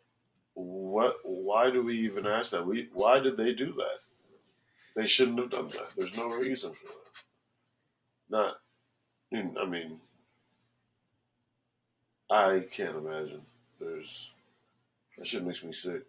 [0.54, 1.18] what?
[1.24, 2.66] Why do we even ask that?
[2.66, 4.00] We why did they do that?
[4.96, 5.90] They shouldn't have done that.
[5.98, 8.56] There's no reason for that.
[9.34, 10.00] Not, I mean,
[12.32, 13.42] I can't imagine.
[13.78, 14.32] There's
[15.18, 16.04] that shit makes me sick.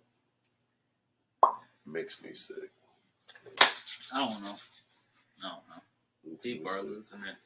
[1.84, 2.70] Makes me sick.
[4.14, 4.54] I don't know.
[5.44, 5.82] I don't know.
[6.30, 7.36] Makes me People are it.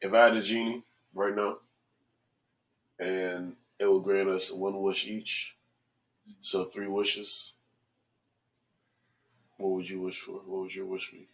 [0.00, 0.82] if I had a genie
[1.14, 1.58] right now,
[2.98, 5.56] and it will grant us one wish each,
[6.28, 6.36] mm-hmm.
[6.40, 7.52] so three wishes.
[9.58, 10.32] What would you wish for?
[10.32, 11.28] What would your wish be?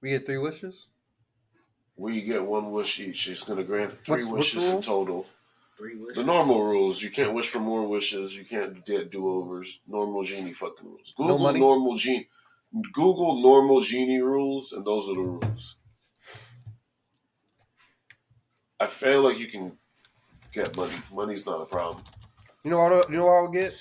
[0.00, 0.86] We get three wishes.
[1.96, 3.28] We get one wish each.
[3.28, 5.26] It's going to grant three What's- what's wishes in total.
[5.76, 6.16] Three wishes.
[6.16, 8.36] The normal rules: you can't wish for more wishes.
[8.36, 9.80] You can't get do-overs.
[9.86, 11.12] Normal genie fucking rules.
[11.16, 11.60] Google money?
[11.60, 12.28] normal genie.
[12.92, 15.76] Google normal genie rules, and those are the rules.
[18.78, 19.78] I feel like you can
[20.52, 20.94] get money.
[21.12, 22.04] Money's not a problem.
[22.64, 22.92] You know what?
[22.92, 23.74] I- You know what I'll get?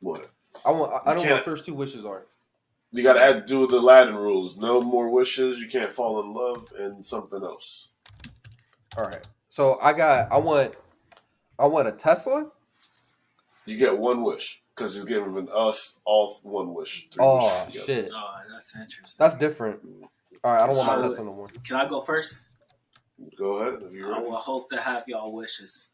[0.00, 0.28] What?
[0.64, 0.92] I want.
[0.92, 2.26] I- I You know what first two wishes are.
[2.90, 4.58] You got to add do the Aladdin rules.
[4.58, 5.58] No more wishes.
[5.58, 7.88] You can't fall in love, and something else.
[8.98, 9.26] All right.
[9.48, 10.30] So I got.
[10.30, 10.74] I want.
[11.58, 12.50] I want a Tesla.
[13.64, 17.08] You get one wish because he's giving us all one wish.
[17.10, 19.16] Three Oh wishes shit, Oh, that's interesting.
[19.18, 19.80] that's different.
[20.44, 21.48] All right, I don't want my So- Tesla no more.
[21.64, 22.48] Can I go first?
[23.38, 24.30] Go ahead if you're I ready.
[24.30, 25.90] will hope to have y'all wishes.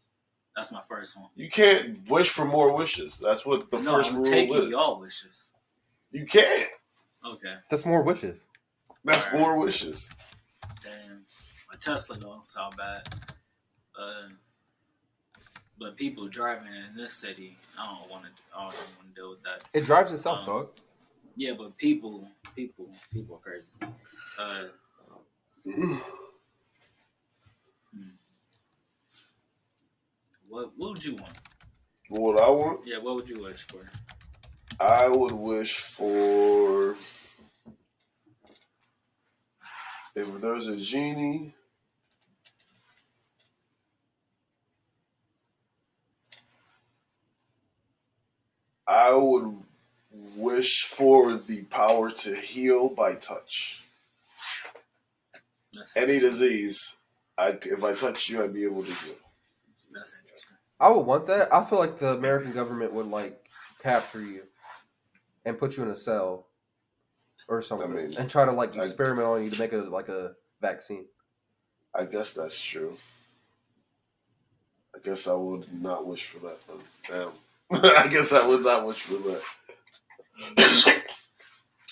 [0.57, 1.29] That's my first one.
[1.37, 3.19] You can't wish for more wishes.
[3.19, 4.71] That's what the no, first I'm rule taking is.
[4.71, 5.53] y'all wishes.
[6.11, 6.69] You can't.
[7.25, 7.55] Okay.
[7.71, 8.49] That's more wishes.
[9.05, 9.39] That's Alright.
[9.41, 10.11] more wishes.
[10.83, 11.25] Damn.
[11.71, 13.03] My Tesla don't sound bad.
[13.99, 14.29] Uh,
[15.79, 18.31] but people driving in this city, I don't want to.
[18.55, 19.65] I don't want to deal with that.
[19.73, 20.69] It drives itself, Um, dog.
[21.37, 23.67] Yeah, but people, people, people are crazy.
[24.39, 24.69] Uh,
[30.49, 31.35] what, what would you want?
[32.09, 33.89] What I want, Yeah, what would you wish for?
[34.81, 36.97] I would wish for
[40.17, 41.55] if there's a genie.
[48.89, 49.55] I would
[50.35, 53.83] wish for the power to heal by touch.
[55.75, 56.97] That's, Any disease,
[57.37, 59.15] I, if I touch you, I'd be able to heal.
[59.93, 60.57] that's interesting.
[60.81, 61.53] I would want that.
[61.53, 63.45] I feel like the American government would like
[63.83, 64.43] capture you
[65.45, 66.47] and put you in a cell
[67.49, 70.09] or something, mean, and try to like I- experiment on you to make a like
[70.09, 71.05] a vaccine.
[71.95, 72.97] I guess that's true.
[74.95, 76.59] I guess I would not wish for that.
[76.67, 77.31] But Damn.
[77.73, 79.43] I guess I would not wish for that.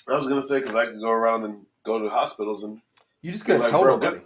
[0.09, 2.81] I was gonna say because I could go around and go to hospitals and
[3.22, 4.20] You just couldn't Like, tell bro, nobody.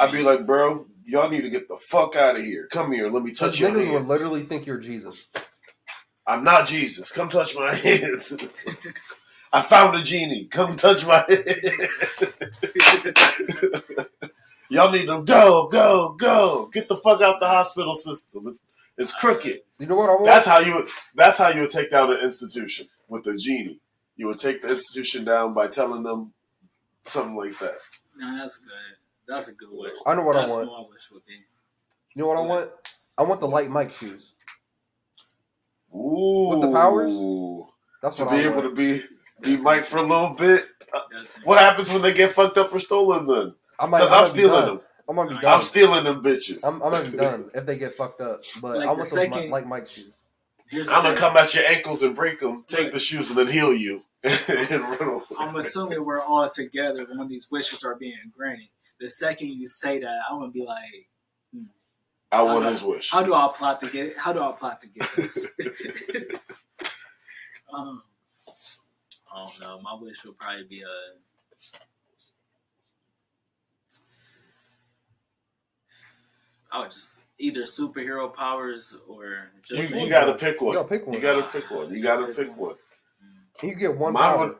[0.00, 2.68] I'd be like, "Bro, y'all need to get the fuck out of here.
[2.70, 5.26] Come here, let me touch your niggas would literally think you're Jesus.
[6.26, 7.12] I'm not Jesus.
[7.12, 8.36] Come touch my hands.
[9.52, 10.46] I found a genie.
[10.46, 11.44] Come touch my hand.
[14.68, 16.68] Y'all need to go, go, go.
[16.72, 18.44] Get the fuck out the hospital system.
[18.48, 18.64] It's
[18.98, 19.60] it's crooked.
[19.78, 20.24] You know what I want?
[20.26, 23.80] That's how you would that's how you would take down an institution with a genie.
[24.16, 26.32] You would take the institution down by telling them
[27.02, 27.76] something like that.
[28.16, 28.70] No, that's good.
[29.28, 29.92] That's a good wish.
[30.06, 30.68] I know what that's I want.
[30.70, 31.34] What my wish would be.
[32.14, 32.70] You know what I want?
[33.18, 34.32] I want the Like Mike shoes.
[35.94, 36.48] Ooh.
[36.50, 37.12] With the powers?
[38.02, 38.64] That's To what be I able want.
[38.64, 39.02] to be
[39.42, 40.66] be That's Mike for a little bit.
[41.12, 43.54] That's What happens when they get fucked up or stolen then?
[43.78, 44.80] I might, Because I I'm might be stealing them.
[45.08, 45.44] I'm gonna be done.
[45.54, 46.64] I'm stealing them bitches.
[46.64, 48.42] I'm, I'm gonna be done if they get fucked up.
[48.60, 50.10] But Like I the want those second- Mi- like Mike shoes.
[50.68, 51.18] Here's I'm gonna thing.
[51.18, 54.02] come at your ankles and break them, take the shoes, and then heal you.
[54.24, 55.22] and run away.
[55.38, 58.68] I'm assuming we're all together when these wishes are being granted.
[58.98, 61.06] The second you say that, I'm gonna be like,
[62.32, 63.12] I want his wish.
[63.12, 64.18] how do I plot to get?
[64.18, 65.46] How do I plot to get this?
[67.72, 68.02] um,
[69.32, 69.80] I don't know.
[69.82, 70.86] My wish would probably be a.
[76.72, 79.94] I would just either superhero powers or You, just.
[79.94, 80.74] you gotta pick one.
[80.74, 80.88] You one.
[80.88, 81.14] gotta pick one.
[81.14, 81.94] You gotta pick one.
[81.94, 82.74] You gotta pick one.
[83.62, 84.46] You get one Mine power.
[84.48, 84.56] would,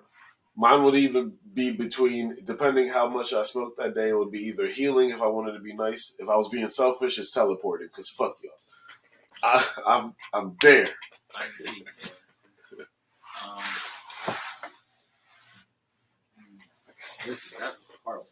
[0.57, 4.41] mine would either be between, depending how much I smoked that day, it would be
[4.41, 6.17] either healing if I wanted to be nice.
[6.19, 8.53] If I was being selfish, it's teleporting because fuck y'all.
[9.43, 10.89] I, I'm I'm there.
[11.35, 11.85] I can see.
[13.47, 13.59] Um,
[17.27, 18.29] this that's horrible.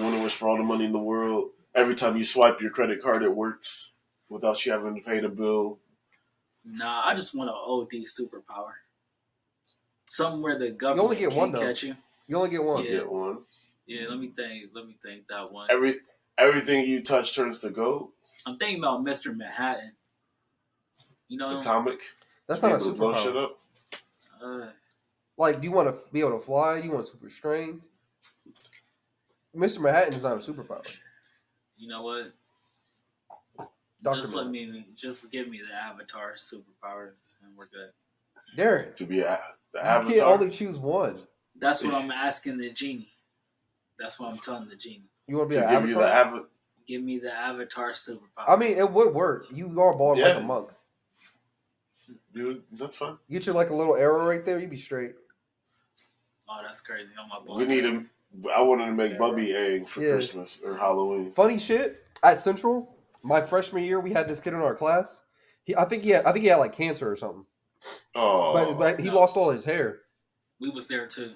[0.00, 1.50] You want to wish for all the money in the world.
[1.74, 3.92] Every time you swipe your credit card, it works
[4.30, 5.78] without you having to pay the bill.
[6.64, 8.72] Nah, I just want an OD superpower.
[10.06, 11.60] Something where the government you only get can't one, though.
[11.60, 11.94] catch you.
[12.28, 12.84] You only get one.
[12.84, 12.90] Yeah.
[12.92, 13.38] Get one.
[13.86, 14.70] Yeah, let me think.
[14.74, 15.68] Let me think that one.
[15.70, 15.96] Every
[16.38, 18.08] everything you touch turns to gold.
[18.46, 19.36] I'm thinking about Mr.
[19.36, 19.92] Manhattan.
[21.28, 22.00] You know, Atomic.
[22.48, 23.44] That's not a able to blow shit superpower.
[23.44, 23.58] up.
[24.42, 24.66] uh,
[25.36, 26.80] Like, do you want to be able to fly?
[26.80, 27.84] Do you want super strength?
[29.56, 29.80] Mr.
[29.80, 30.86] Manhattan is not a superpower.
[31.76, 32.32] you know what?
[34.02, 34.22] Dr.
[34.22, 37.90] Just let me, just give me the Avatar superpowers, and we're good.
[38.56, 39.38] Darren, To be a,
[39.72, 40.12] the you avatar.
[40.12, 41.18] can't only choose one.
[41.58, 43.08] That's what I'm asking the genie.
[43.98, 45.10] That's what I'm telling the genie.
[45.26, 46.26] You want to to be give an you the avatar?
[46.26, 46.46] avatar.
[46.88, 48.48] Give me the Avatar superpower.
[48.48, 49.46] I mean, it would work.
[49.52, 50.70] You are bald like a monk.
[52.34, 53.16] Dude, that's fine.
[53.30, 54.58] Get you like a little arrow right there.
[54.58, 55.12] You'd be straight.
[56.48, 57.10] oh, that's crazy.
[57.22, 57.58] On my ball.
[57.58, 58.10] We need him.
[58.54, 60.12] I wanted to make Bubby egg for Yeah.
[60.12, 61.32] Christmas or Halloween.
[61.32, 61.98] Funny shit.
[62.22, 65.22] At Central, my freshman year, we had this kid in our class.
[65.64, 67.44] He, I think he had, I think he had like cancer or something.
[68.14, 69.14] Oh, but but he no.
[69.20, 70.00] lost all his hair.
[70.60, 71.32] We was there too.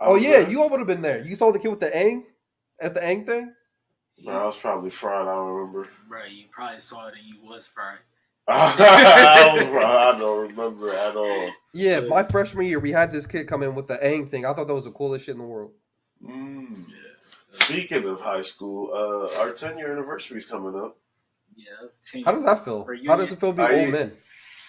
[0.00, 0.50] I Oh yeah, there.
[0.50, 1.22] you all would have been there.
[1.24, 2.22] You saw the kid with the Aang
[2.80, 3.52] at the Aang thing.
[4.24, 5.22] Bro, I was probably fried.
[5.26, 5.88] I don't remember.
[6.08, 7.98] Right, you probably saw it and you was fried.
[8.48, 9.84] I, was fried.
[9.84, 11.50] I don't remember at all.
[11.74, 14.46] Yeah, my freshman year, we had this kid come in with the Aang thing.
[14.46, 15.72] I thought that was the coolest shit in the world.
[16.24, 16.86] Mm.
[16.88, 16.94] Yeah.
[17.52, 20.96] Speaking of high school, uh, our 10 year anniversary is coming up.
[21.56, 22.24] Yeah, that's team.
[22.24, 22.86] How does that feel?
[23.06, 24.16] How does it feel to be Are old you- men?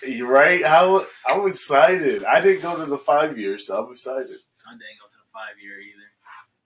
[0.08, 0.64] You right?
[0.64, 2.24] How I'm excited.
[2.24, 4.38] I didn't go to the five years, so I'm excited.
[4.66, 6.04] I didn't go to the five year either.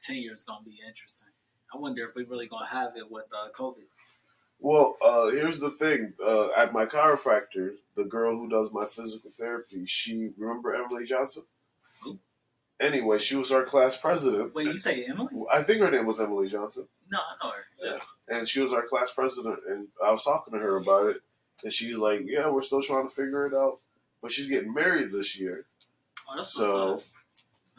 [0.02, 1.30] Ten years gonna be interesting.
[1.74, 3.86] I wonder if we really gonna have it with uh, COVID.
[4.60, 6.14] Well, uh, here's the thing.
[6.24, 11.44] Uh, at my chiropractor, the girl who does my physical therapy, she remember Emily Johnson.
[12.84, 12.88] Who?
[12.88, 14.54] Anyway, she was our class president.
[14.54, 15.30] Wait, you say Emily?
[15.52, 17.64] I think her name was Emily Johnson, No, I know her.
[17.82, 18.00] Yeah.
[18.38, 19.60] and she was our class president.
[19.68, 21.18] And I was talking to her about it,
[21.64, 23.80] and she's like, "Yeah, we're still trying to figure it out."
[24.22, 25.66] But she's getting married this year,
[26.30, 27.10] Oh, that's so what's up.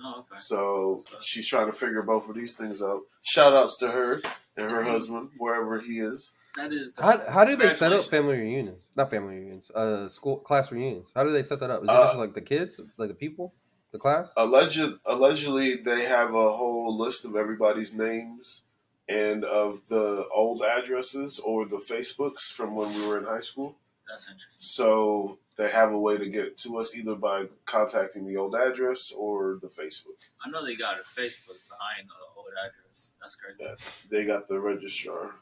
[0.04, 0.36] Oh, okay.
[0.38, 3.00] so she's trying to figure both of these things out.
[3.22, 4.20] Shout outs to her
[4.56, 6.32] and her husband, wherever he is.
[6.56, 6.92] That is.
[6.94, 8.88] The, How, how do they set up family reunions?
[8.94, 9.70] Not family reunions.
[9.70, 11.12] Uh, school class reunions.
[11.14, 11.82] How do they set that up?
[11.82, 13.54] Is it Uh, just like the kids, like the people,
[13.94, 14.34] the class?
[14.36, 18.62] Alleged, allegedly, they have a whole list of everybody's names
[19.08, 23.76] and of the old addresses or the Facebooks from when we were in high school.
[24.08, 24.60] that's interesting.
[24.60, 29.12] So they have a way to get to us either by contacting the old address
[29.16, 30.18] or the Facebook.
[30.44, 33.12] I know they got a Facebook, but I know the old address.
[33.22, 33.58] That's crazy.
[33.60, 33.76] Yeah.
[34.10, 35.36] They got the registrar.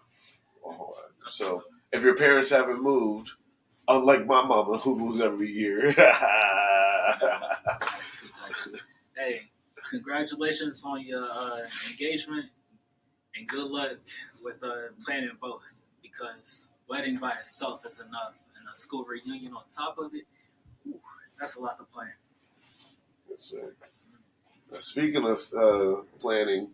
[0.64, 0.94] Oh,
[1.26, 3.30] so if your parents haven't moved,
[3.88, 5.94] unlike my mama who moves every year,
[9.16, 9.42] hey,
[9.90, 11.60] congratulations on your uh,
[11.90, 12.46] engagement,
[13.36, 13.98] and good luck
[14.42, 15.62] with uh, planning both.
[16.02, 20.24] Because wedding by itself is enough, and a school reunion on top of it,
[20.86, 21.00] ooh,
[21.38, 22.12] that's a lot to plan.
[23.30, 23.74] Yes, sir.
[24.70, 26.70] Now, Speaking of uh, planning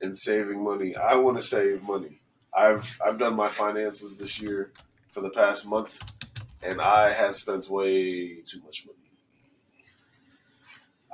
[0.00, 2.20] and saving money, I want to save money.
[2.54, 4.72] I've I've done my finances this year
[5.08, 6.00] for the past month,
[6.62, 8.98] and I have spent way too much money.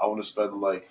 [0.01, 0.89] I want to spend like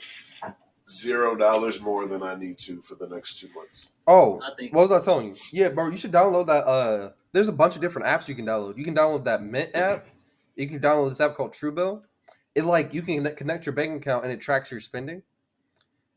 [0.89, 3.91] zero dollars more than I need to for the next two months.
[4.07, 5.35] Oh, I think what was I telling you?
[5.51, 6.65] Yeah, bro, you should download that.
[6.65, 8.77] Uh, there's a bunch of different apps you can download.
[8.77, 10.07] You can download that Mint app.
[10.55, 12.01] You can download this app called Truebill.
[12.55, 15.21] It like you can connect your bank account and it tracks your spending,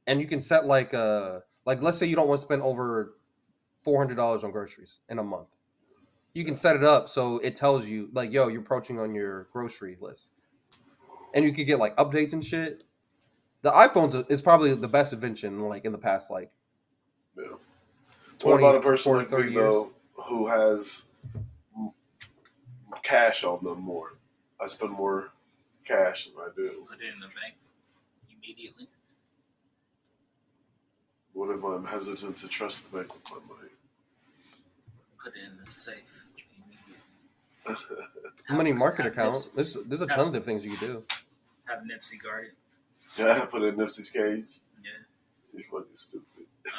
[0.06, 3.16] and you can set like uh like let's say you don't want to spend over
[3.82, 5.48] four hundred dollars on groceries in a month.
[6.32, 9.48] You can set it up so it tells you like, yo, you're approaching on your
[9.52, 10.32] grocery list,
[11.34, 12.84] and you can get like updates and shit.
[13.62, 16.50] The iPhones is probably the best invention like in the past like
[17.36, 17.56] Yeah.
[18.38, 19.62] 20, what about a person 40, like me years.
[19.62, 19.92] though
[20.28, 21.04] who has
[23.02, 24.16] cash on them more?
[24.60, 25.30] I spend more
[25.84, 26.86] cash than I do.
[26.88, 27.54] put it in the bank
[28.30, 28.88] immediately.
[31.32, 33.70] What if I'm hesitant to trust the bank with my money?
[35.22, 36.26] Put it in the safe
[37.66, 37.96] immediately.
[38.50, 39.48] money Have- market accounts?
[39.48, 41.04] Nipsey- There's there's a ton of things you can do.
[41.64, 42.52] Have Nipsey guarded.
[43.18, 44.60] yeah, put it in Nipsey's cage.
[44.82, 44.90] Yeah.
[45.54, 46.46] You're fucking stupid.
[46.66, 46.70] Uh,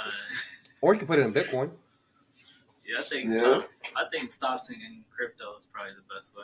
[0.82, 1.72] Or you can put it in Bitcoin.
[2.86, 3.60] yeah, I think Yeah.
[3.60, 3.70] stop.
[3.96, 6.44] I think stop singing crypto is probably the best way.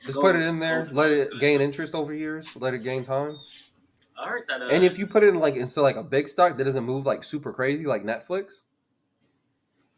[0.00, 3.04] Just Gold- put it in there, let it gain interest over years, let it gain
[3.04, 3.36] time.
[4.18, 4.62] I heard that.
[4.62, 6.84] Uh, And if you put it in like into like a big stock that doesn't
[6.84, 8.64] move like super crazy, like Netflix,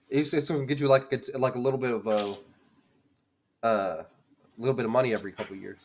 [0.09, 2.35] it's it's gonna get you like it's like a little bit of a
[3.62, 4.06] uh a
[4.59, 5.78] little bit of money every couple of years.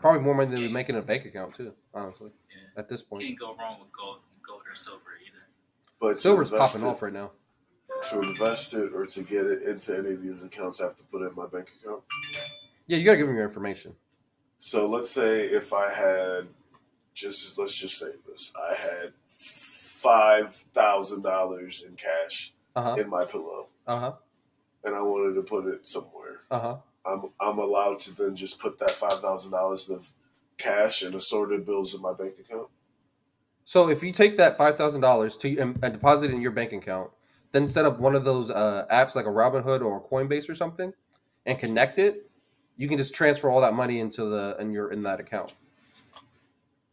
[0.00, 1.72] Probably more money than we make in a bank account too.
[1.94, 5.44] Honestly, yeah, at this point, can't go wrong with gold, gold or silver either.
[6.00, 7.30] But silver's popping it- off right now.
[8.10, 11.04] To invest it or to get it into any of these accounts, I have to
[11.04, 12.02] put it in my bank account.
[12.86, 13.94] Yeah, you gotta give them your information.
[14.58, 16.48] So let's say if I had
[17.14, 22.96] just let's just say this, I had five thousand dollars in cash Uh huh.
[22.98, 24.12] in my pillow, Uh huh.
[24.84, 26.40] And I wanted to put it somewhere.
[26.50, 26.76] Uh huh.
[27.06, 30.10] I'm I'm allowed to then just put that five thousand dollars of
[30.58, 32.68] cash and assorted bills in my bank account.
[33.64, 36.50] So if you take that five thousand dollars to and, and deposit it in your
[36.50, 37.10] bank account,
[37.52, 40.54] then set up one of those uh, apps like a Robinhood or a Coinbase or
[40.54, 40.92] something,
[41.46, 42.30] and connect it,
[42.76, 45.52] you can just transfer all that money into the in your in that account.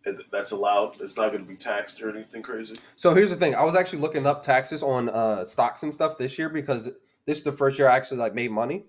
[0.04, 1.00] And that's allowed.
[1.00, 2.76] It's not going to be taxed or anything crazy.
[2.96, 6.18] So here's the thing: I was actually looking up taxes on uh, stocks and stuff
[6.18, 6.90] this year because
[7.26, 8.86] this is the first year I actually like made money.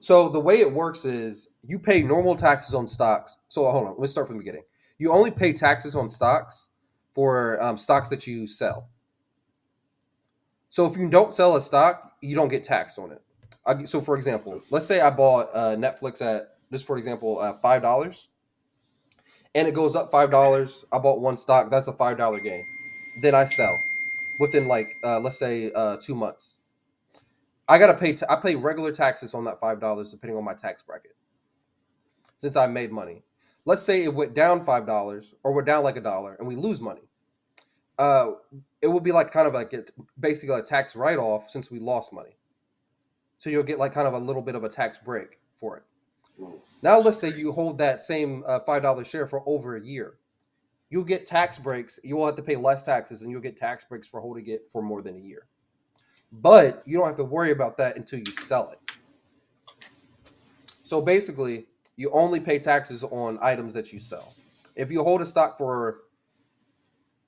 [0.00, 3.36] So the way it works is you pay normal taxes on stocks.
[3.48, 4.64] So hold on, let's start from the beginning.
[4.98, 6.68] You only pay taxes on stocks
[7.14, 8.88] for um, stocks that you sell.
[10.70, 13.20] So if you don't sell a stock, you don't get taxed on it.
[13.66, 17.54] I, so for example, let's say I bought uh, Netflix at just for example uh,
[17.54, 18.28] five dollars,
[19.54, 20.84] and it goes up five dollars.
[20.92, 21.70] I bought one stock.
[21.70, 22.64] That's a five dollar gain.
[23.20, 23.78] Then I sell
[24.38, 26.59] within like uh, let's say uh, two months.
[27.70, 28.14] I gotta pay.
[28.14, 31.14] T- I pay regular taxes on that five dollars depending on my tax bracket.
[32.38, 33.22] Since I made money,
[33.64, 36.56] let's say it went down five dollars or went down like a dollar, and we
[36.56, 37.02] lose money.
[37.96, 38.32] Uh,
[38.82, 39.84] it would be like kind of like a,
[40.18, 42.36] basically a tax write off since we lost money.
[43.36, 45.84] So you'll get like kind of a little bit of a tax break for it.
[46.82, 50.14] Now let's say you hold that same uh, five dollar share for over a year.
[50.88, 52.00] You'll get tax breaks.
[52.02, 54.62] You will have to pay less taxes, and you'll get tax breaks for holding it
[54.72, 55.46] for more than a year.
[56.32, 58.78] But you don't have to worry about that until you sell it.
[60.82, 61.66] So basically,
[61.96, 64.34] you only pay taxes on items that you sell.
[64.76, 66.02] If you hold a stock for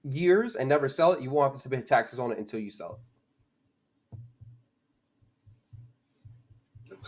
[0.02, 2.70] years and never sell it, you won't have to pay taxes on it until you
[2.70, 2.98] sell
[4.12, 4.18] it.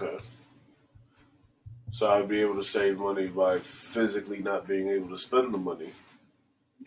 [0.02, 0.18] Okay.
[1.90, 5.58] So I'd be able to save money by physically not being able to spend the
[5.58, 5.92] money,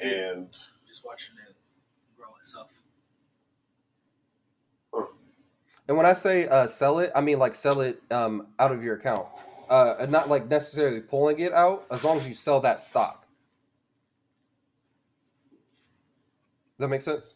[0.02, 0.50] and
[0.86, 1.56] Just watching it
[2.18, 2.77] grow itself.
[5.88, 8.84] And when I say uh, sell it, I mean like sell it um, out of
[8.84, 9.28] your account,
[9.70, 11.86] uh, and not like necessarily pulling it out.
[11.92, 13.26] As long as you sell that stock.
[16.78, 17.36] Does that make sense?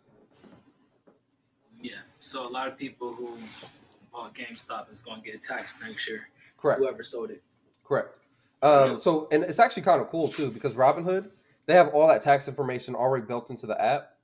[1.81, 1.95] Yeah.
[2.19, 3.37] So a lot of people who
[4.13, 6.27] bought GameStop is going to get taxed next year.
[6.57, 6.79] Correct.
[6.79, 7.41] Whoever sold it.
[7.83, 8.19] Correct.
[8.61, 8.95] Um, Yeah.
[8.97, 11.31] So, and it's actually kind of cool too because Robinhood
[11.65, 14.15] they have all that tax information already built into the app.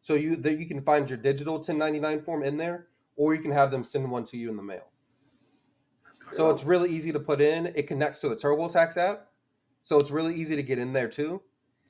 [0.00, 2.86] So you that you can find your digital 1099 form in there,
[3.16, 4.88] or you can have them send one to you in the mail.
[6.32, 7.66] So it's really easy to put in.
[7.74, 9.28] It connects to a TurboTax app,
[9.82, 11.42] so it's really easy to get in there too.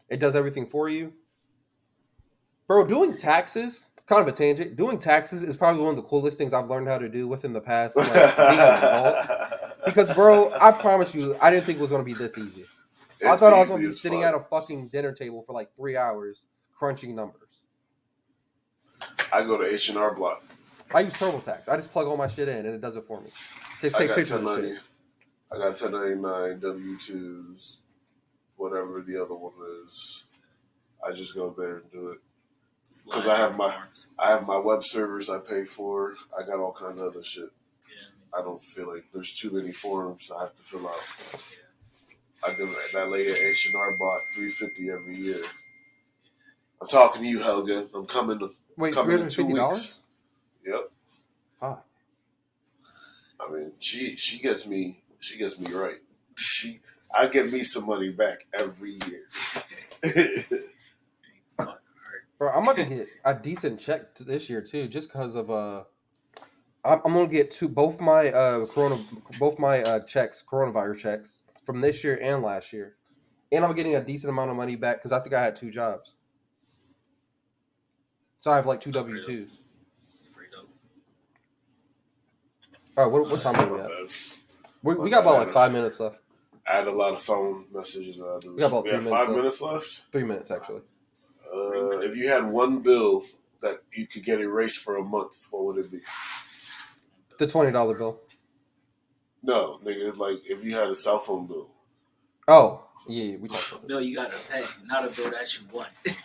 [0.08, 1.12] It does everything for you.
[2.66, 4.76] Bro, doing taxes, kind of a tangent.
[4.76, 7.52] Doing taxes is probably one of the coolest things I've learned how to do within
[7.52, 7.96] the past.
[7.96, 9.48] Like, being an adult.
[9.84, 12.66] Because, bro, I promise you, I didn't think it was going to be this easy.
[13.26, 14.34] I thought I was going to be sitting fuck.
[14.34, 17.64] at a fucking dinner table for like three hours crunching numbers.
[19.32, 20.44] I go to H and R Block.
[20.94, 21.68] I use TurboTax.
[21.68, 23.30] I just plug all my shit in and it does it for me.
[23.80, 24.78] Just I take got pictures of shit.
[25.52, 27.82] I got 1099 W twos.
[28.56, 29.52] whatever the other one
[29.84, 30.24] is.
[31.06, 32.18] I just go there and do it.
[33.06, 33.76] Because I have my-
[34.18, 36.14] I have my web servers I pay for.
[36.38, 37.50] I got all kinds of other shit.
[37.88, 38.38] Yeah.
[38.38, 40.94] I don't feel like there's too many forms I have to fill out.
[41.50, 42.48] yeah.
[42.50, 45.42] I do that lady at H&R Block 350 every year.
[46.80, 47.88] I'm talking to you, Helga.
[47.94, 50.00] I'm coming to Wait, three coming hundred in and two fifty weeks.
[50.64, 50.84] Dollars?
[50.84, 50.90] Yep.
[51.60, 51.86] Fuck.
[53.40, 55.96] I mean, she she gets me she gets me right.
[56.36, 56.80] She
[57.14, 59.24] I get me some money back every year.
[61.60, 62.24] Talk to her.
[62.38, 65.84] Bro, I'm about to get a decent check this year too, just because of uh,
[66.84, 68.98] I'm, I'm gonna get two both my uh corona
[69.38, 72.96] both my uh checks coronavirus checks from this year and last year,
[73.52, 75.70] and I'm getting a decent amount of money back because I think I had two
[75.70, 76.16] jobs,
[78.40, 79.60] so I have like two W pretty twos.
[80.20, 80.68] It's pretty dope.
[82.96, 83.90] All right, what, what time are we My at?
[84.82, 86.20] We, we got about like five minutes left.
[86.70, 88.20] I had a lot of phone messages.
[88.20, 89.36] I had We got about we three have minutes five left.
[89.36, 90.02] minutes left.
[90.12, 90.82] Three minutes actually.
[91.52, 93.24] Uh, if you had one bill
[93.62, 96.00] that you could get erased for a month, what would it be?
[97.38, 98.20] The twenty dollar bill.
[99.42, 101.68] No, nigga, like if you had a cell phone bill.
[102.48, 103.88] Oh yeah, yeah, we talked about this.
[103.88, 105.88] Bill, you gotta pay, not a bill that you want.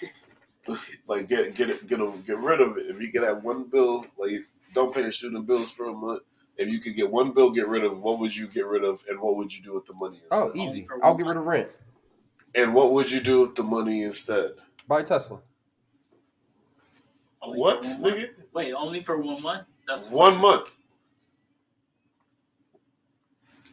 [1.07, 2.88] Like get get it get a, get rid of it.
[2.88, 4.41] If you could have one bill, like
[4.74, 6.24] don't pay your student bills for a month.
[6.58, 7.99] If you could get one bill, get rid of.
[7.99, 10.18] What would you get rid of, and what would you do with the money?
[10.24, 10.32] Instead?
[10.32, 10.88] Oh, easy.
[11.03, 11.70] I'll get rid of rent.
[12.55, 14.51] And what would you do with the money instead?
[14.88, 15.39] Buy a Tesla.
[17.41, 18.16] Only What, for one month?
[18.16, 18.30] nigga?
[18.53, 19.68] Wait, only for one month?
[19.88, 20.41] That's One question.
[20.41, 20.78] month.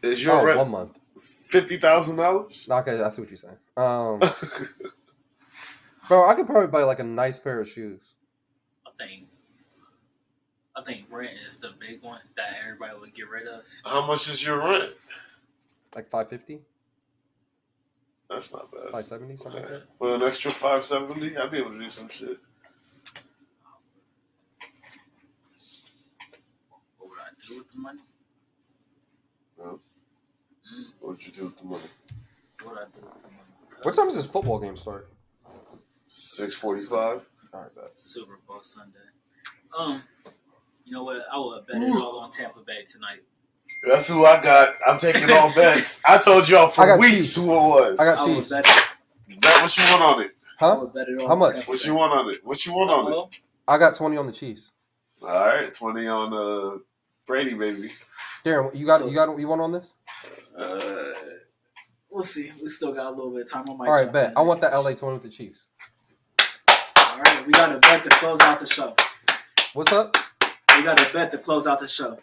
[0.03, 0.99] Is your Oh, rent one month.
[1.19, 2.67] fifty thousand dollars?
[2.69, 3.57] No, okay, I see what you're saying.
[3.77, 4.19] Um,
[6.09, 8.17] bro, I could probably buy like a nice pair of shoes.
[8.87, 9.29] I think,
[10.77, 13.63] I think rent is the big one that everybody would get rid of.
[13.85, 14.95] How much is your rent?
[15.95, 16.61] Like 550,
[18.29, 18.91] That's not bad.
[18.91, 19.83] 570, something like that.
[20.01, 22.39] With an extra five seventy, I'd be able to do some shit.
[26.99, 28.01] What would I do with the money?
[29.57, 29.79] Well.
[30.75, 31.83] Mm, What'd you do with the money?
[32.63, 33.79] what would I do with the money?
[33.83, 35.09] What time does this football game start?
[36.09, 37.25] Six forty-five.
[37.53, 37.91] All right, bet.
[38.01, 38.99] Super Bowl Sunday.
[39.79, 40.03] Um,
[40.85, 41.23] you know what?
[41.33, 43.21] I will bet it all on Tampa Bay tonight.
[43.87, 44.77] That's who I got.
[44.87, 46.01] I'm taking all bets.
[46.05, 47.37] I told y'all for weeks Chiefs.
[47.37, 47.99] who it was.
[47.99, 48.51] I got I will Chiefs.
[48.51, 49.41] bet it.
[49.41, 50.31] Bet what you want on it.
[50.59, 50.77] Huh?
[50.81, 51.21] will bet it.
[51.27, 51.67] How much?
[51.67, 52.45] What you want on it?
[52.45, 53.15] What you want on it?
[53.15, 53.31] Uh-oh.
[53.67, 54.71] I got 20 on the Chiefs.
[55.27, 56.79] All right, twenty on uh
[57.27, 57.91] Brady, baby.
[58.45, 59.95] Darren, you got you got you want on this?
[60.57, 61.13] Uh,
[62.11, 62.53] we'll see.
[62.61, 63.65] We still got a little bit of time.
[63.71, 64.33] I might All right, jump bet.
[64.37, 65.67] I want that LA 20 with the Chiefs.
[66.99, 68.95] All right, we got a bet to close out the show.
[69.73, 70.15] What's up?
[70.77, 72.19] We got a bet to close out the show.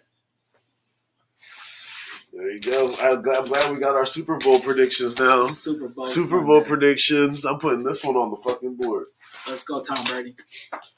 [2.33, 2.89] There you go.
[3.01, 5.47] I'm glad, we got our Super Bowl predictions now.
[5.47, 6.05] Super Bowl.
[6.05, 6.69] Super Bowl Sunday.
[6.69, 7.45] predictions.
[7.45, 9.05] I'm putting this one on the fucking board.
[9.47, 10.35] Let's go, Tom Brady.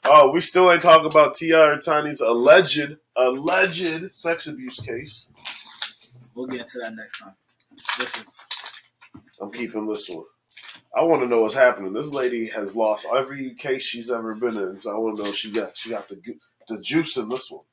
[0.04, 1.58] Oh, we still ain't talking about T.I.
[1.58, 5.30] or Tiny's alleged alleged sex abuse case.
[6.34, 7.34] We'll get into that next time.
[7.98, 8.46] This is
[9.40, 10.24] I'm keeping this one.
[10.96, 11.92] I want to know what's happening.
[11.92, 15.28] This lady has lost every case she's ever been in, so I want to know
[15.30, 16.16] if she got she got the
[16.68, 17.64] the juice in this one.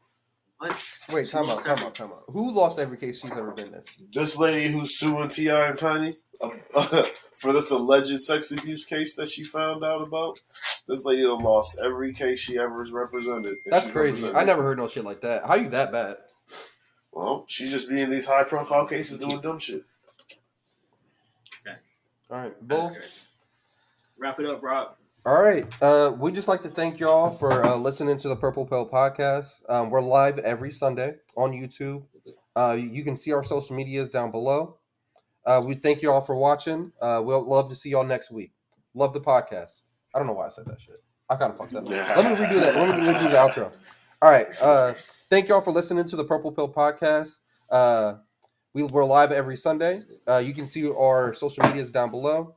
[0.58, 0.98] what?
[1.12, 2.24] Wait, She time out, lost time every- out, time out.
[2.28, 3.82] Who lost every case she's ever been in?
[4.14, 5.70] This lady who's suing T.I.
[5.70, 6.50] and Tiny uh,
[7.38, 10.39] for this alleged sex abuse case that she found out about.
[10.88, 13.56] This lady done lost every case she ever has represented.
[13.66, 14.30] That's crazy.
[14.32, 15.46] I never heard no shit like that.
[15.46, 16.18] How you that bad?
[17.12, 19.84] Well, she just be in these high profile cases doing dumb shit.
[22.30, 22.96] All right, Bull.
[24.18, 24.96] Wrap it up, Rob.
[25.24, 25.72] All right.
[25.84, 29.62] Uh, we just like to thank y'all for uh, listening to the Purple Pill podcast.
[29.70, 32.06] Um, we're live every Sunday on YouTube.
[32.56, 34.80] Uh, you can see our social medias down below.
[35.46, 36.92] Uh, we thank y'all for watching.
[37.00, 38.52] Uh, we'll love to see y'all next week.
[38.96, 39.84] Love the podcast.
[40.16, 40.98] I don't know why I said that shit.
[41.30, 41.88] I kind of fucked up.
[41.88, 42.76] Let me redo that.
[42.76, 43.72] Let me redo the outro.
[44.24, 44.48] All right.
[44.60, 44.96] Uh,
[45.30, 47.42] thank y'all for listening to the Purple Pill podcast.
[47.70, 48.16] Uh,
[48.74, 50.02] we, we're live every Sunday.
[50.28, 52.56] Uh, you can see our social medias down below.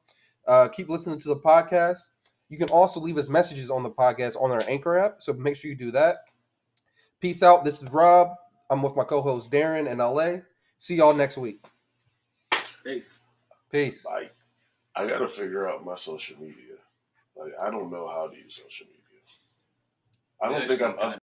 [0.49, 2.09] Uh, keep listening to the podcast.
[2.55, 5.20] You can also leave us messages on the podcast on our Anchor app.
[5.20, 6.30] So make sure you do that.
[7.20, 7.64] Peace out.
[7.64, 8.28] This is Rob.
[8.70, 10.42] I'm with my co host Darren in LA.
[10.78, 11.64] See y'all next week.
[12.84, 13.18] Peace.
[13.72, 14.07] Peace.
[14.07, 14.30] Like,
[14.94, 16.76] I gotta figure out my social media.
[17.34, 19.00] Like, I don't know how to use social media.
[20.40, 21.20] I don't Yeah, think I've kinda